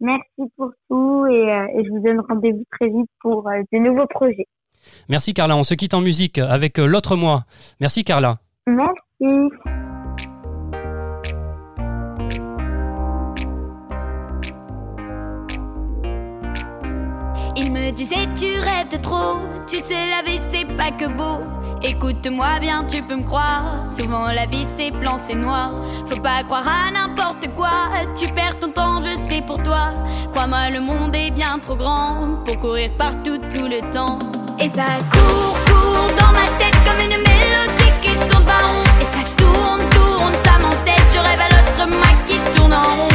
Merci 0.00 0.50
pour 0.56 0.70
tout 0.88 1.26
et, 1.26 1.52
euh, 1.52 1.66
et 1.74 1.84
je 1.84 1.90
vous 1.90 2.00
donne 2.00 2.20
rendez-vous 2.26 2.64
très 2.72 2.88
vite 2.88 3.10
pour 3.20 3.46
euh, 3.48 3.62
de 3.72 3.78
nouveaux 3.78 4.06
projets. 4.06 4.46
Merci 5.08 5.34
Carla. 5.34 5.56
On 5.56 5.62
se 5.62 5.74
quitte 5.74 5.94
en 5.94 6.00
musique 6.00 6.38
avec 6.38 6.78
euh, 6.78 6.86
L'autre 6.86 7.16
mois. 7.16 7.44
Merci 7.80 8.02
Carla. 8.02 8.38
Merci. 8.66 9.50
Il 17.56 17.72
me 17.72 17.90
disait 17.90 18.26
tu 18.34 18.46
rêves 18.58 18.88
de 18.90 18.96
trop, 18.96 19.38
tu 19.66 19.76
sais 19.76 19.94
la 19.94 20.22
vie 20.22 20.40
c'est 20.50 20.76
pas 20.76 20.90
que 20.92 21.06
beau. 21.08 21.59
Écoute-moi 21.82 22.60
bien, 22.60 22.84
tu 22.84 23.02
peux 23.02 23.16
me 23.16 23.22
croire. 23.22 23.86
Souvent 23.96 24.26
la 24.26 24.44
vie 24.44 24.66
c'est 24.76 24.90
blanc, 24.90 25.16
c'est 25.16 25.34
noir. 25.34 25.72
Faut 26.06 26.20
pas 26.20 26.42
croire 26.44 26.66
à 26.68 26.90
n'importe 26.90 27.48
quoi. 27.56 27.70
Tu 28.16 28.28
perds 28.28 28.58
ton 28.60 28.70
temps, 28.70 29.00
je 29.00 29.16
sais 29.28 29.40
pour 29.40 29.62
toi. 29.62 29.92
Crois-moi, 30.32 30.70
le 30.74 30.80
monde 30.80 31.14
est 31.14 31.30
bien 31.30 31.58
trop 31.58 31.76
grand 31.76 32.42
pour 32.44 32.58
courir 32.60 32.90
partout 32.98 33.38
tout 33.50 33.66
le 33.66 33.80
temps. 33.92 34.18
Et 34.58 34.68
ça 34.68 34.84
court, 35.10 35.56
court 35.66 36.10
dans 36.18 36.32
ma 36.32 36.46
tête 36.58 36.76
comme 36.84 37.00
une 37.00 37.16
mélodie 37.16 37.92
qui 38.02 38.12
tourne 38.28 38.44
pas 38.44 38.58
rond. 38.58 38.84
Et 39.00 39.06
ça 39.14 39.24
tourne, 39.38 39.80
tourne, 39.90 40.32
ça 40.44 40.58
m'entête. 40.60 41.06
Je 41.14 41.18
rêve 41.18 41.40
à 41.40 41.48
l'autre 41.48 41.88
moi 41.88 42.08
qui 42.26 42.36
tourne 42.54 42.74
en 42.74 42.82
rond. 42.82 43.09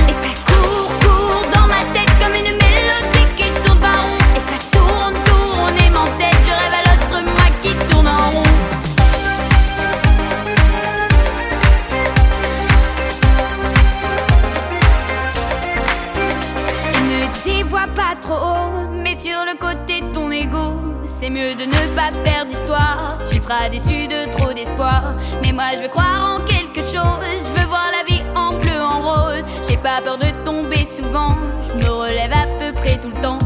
C'est 21.25 21.31
mieux 21.31 21.55
de 21.55 21.65
ne 21.65 21.95
pas 21.95 22.11
faire 22.23 22.45
d'histoire. 22.45 23.17
Tu 23.27 23.39
seras 23.39 23.69
déçu 23.69 24.07
de 24.07 24.31
trop 24.31 24.53
d'espoir, 24.53 25.15
mais 25.41 25.51
moi 25.51 25.63
je 25.75 25.81
veux 25.81 25.87
croire 25.87 26.37
en 26.37 26.45
quelque 26.45 26.81
chose. 26.81 27.39
Je 27.47 27.59
veux 27.59 27.67
voir 27.67 27.87
la 27.97 28.03
vie 28.07 28.21
en 28.35 28.53
bleu, 28.59 28.79
en 28.79 29.01
rose. 29.01 29.43
J'ai 29.67 29.77
pas 29.77 30.01
peur 30.03 30.17
de 30.17 30.27
tomber 30.45 30.85
souvent, 30.85 31.35
je 31.63 31.83
me 31.83 31.89
relève 31.89 32.31
à 32.31 32.45
peu 32.59 32.71
près 32.73 32.99
tout 32.99 33.09
le 33.09 33.21
temps. 33.21 33.39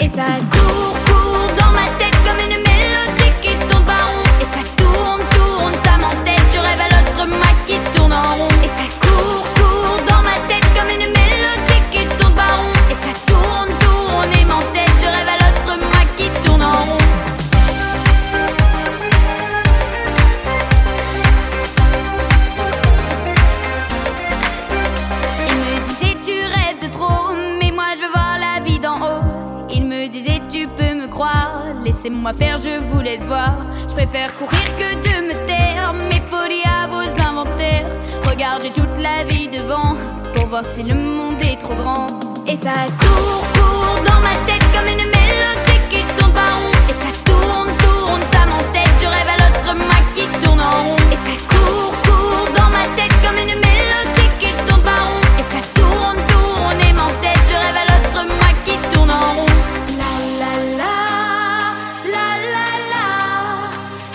Et 0.00 0.08
ça 0.08 0.24
court, 0.50 0.96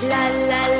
la, 0.07 0.29
la 0.47 0.76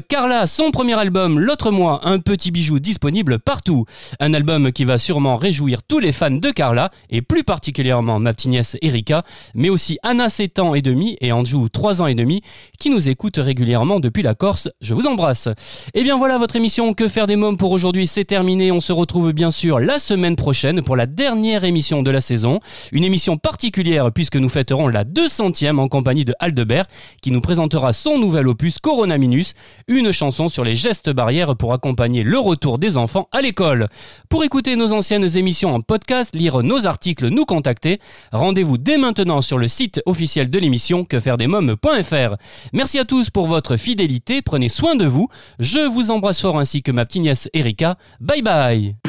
Carla, 0.00 0.46
son 0.46 0.70
premier 0.70 0.94
album, 0.94 1.38
L'autre 1.38 1.70
mois, 1.70 2.00
un 2.04 2.18
petit 2.18 2.50
bijou 2.50 2.78
disponible 2.78 3.38
partout. 3.38 3.84
Un 4.20 4.32
album 4.32 4.72
qui 4.72 4.84
va 4.84 4.96
sûrement 4.96 5.36
réjouir 5.36 5.82
tous 5.82 5.98
les 5.98 6.12
fans 6.12 6.30
de 6.30 6.50
Carla, 6.50 6.90
et 7.10 7.20
plus 7.20 7.44
particulièrement 7.44 8.18
ma 8.18 8.32
petite 8.32 8.50
nièce 8.50 8.76
Erika, 8.80 9.24
mais 9.54 9.68
aussi 9.68 9.98
Anna 10.02 10.30
7 10.30 10.60
ans 10.60 10.74
et 10.74 10.82
demi 10.82 11.16
et 11.20 11.32
Anjou 11.32 11.68
3 11.68 12.00
ans 12.00 12.06
et 12.06 12.14
demi, 12.14 12.40
qui 12.78 12.88
nous 12.88 13.08
écoutent 13.08 13.36
régulièrement 13.36 14.00
depuis 14.00 14.22
la 14.22 14.34
Corse. 14.34 14.70
Je 14.80 14.94
vous 14.94 15.06
embrasse. 15.06 15.48
Et 15.94 16.02
bien 16.02 16.16
voilà, 16.16 16.38
votre 16.38 16.56
émission 16.56 16.94
Que 16.94 17.08
faire 17.08 17.26
des 17.26 17.36
mômes 17.36 17.56
pour 17.56 17.72
aujourd'hui, 17.72 18.06
c'est 18.06 18.24
terminé. 18.24 18.72
On 18.72 18.80
se 18.80 18.92
retrouve 18.92 19.32
bien 19.32 19.50
sûr 19.50 19.78
la 19.78 19.98
semaine 19.98 20.36
prochaine 20.36 20.82
pour 20.82 20.96
la 20.96 21.06
dernière 21.06 21.64
émission 21.64 22.02
de 22.02 22.10
la 22.10 22.20
saison. 22.20 22.60
Une 22.92 23.04
émission 23.04 23.36
particulière 23.36 24.10
puisque 24.12 24.36
nous 24.36 24.48
fêterons 24.48 24.88
la 24.88 25.04
200e 25.04 25.78
en 25.78 25.88
compagnie 25.88 26.24
de 26.24 26.34
Aldebert, 26.38 26.86
qui 27.20 27.30
nous 27.30 27.40
présentera 27.40 27.92
son 27.92 28.18
nouvel 28.18 28.48
opus 28.48 28.78
Corona 28.78 29.18
Minus, 29.18 29.54
une 29.88 30.12
chanson 30.12 30.48
sur 30.48 30.64
les 30.64 30.76
gestes 30.76 31.10
barrières 31.10 31.56
pour 31.56 31.72
accompagner 31.72 32.22
le 32.22 32.38
retour 32.38 32.78
des 32.78 32.96
enfants 32.96 33.28
à 33.32 33.40
l'école. 33.40 33.88
Pour 34.28 34.44
écouter 34.44 34.76
nos 34.76 34.92
anciennes 34.92 35.36
émissions 35.36 35.74
en 35.74 35.80
podcast, 35.80 36.34
lire 36.34 36.62
nos 36.62 36.86
articles, 36.86 37.28
nous 37.28 37.44
contacter, 37.44 38.00
rendez-vous 38.32 38.78
dès 38.78 38.98
maintenant 38.98 39.40
sur 39.40 39.58
le 39.58 39.68
site 39.68 40.00
officiel 40.06 40.50
de 40.50 40.58
l'émission 40.58 41.04
quefairedesmoms.fr. 41.04 42.36
Merci 42.72 42.98
à 42.98 43.04
tous 43.04 43.30
pour 43.30 43.46
votre 43.46 43.76
fidélité, 43.76 44.42
prenez 44.42 44.68
soin 44.68 44.94
de 44.94 45.06
vous, 45.06 45.28
je 45.58 45.80
vous 45.80 46.10
embrasse 46.10 46.40
fort 46.40 46.58
ainsi 46.58 46.82
que 46.82 46.92
ma 46.92 47.04
petite 47.04 47.22
nièce 47.22 47.48
Erika. 47.52 47.96
Bye 48.20 48.42
bye 48.42 49.01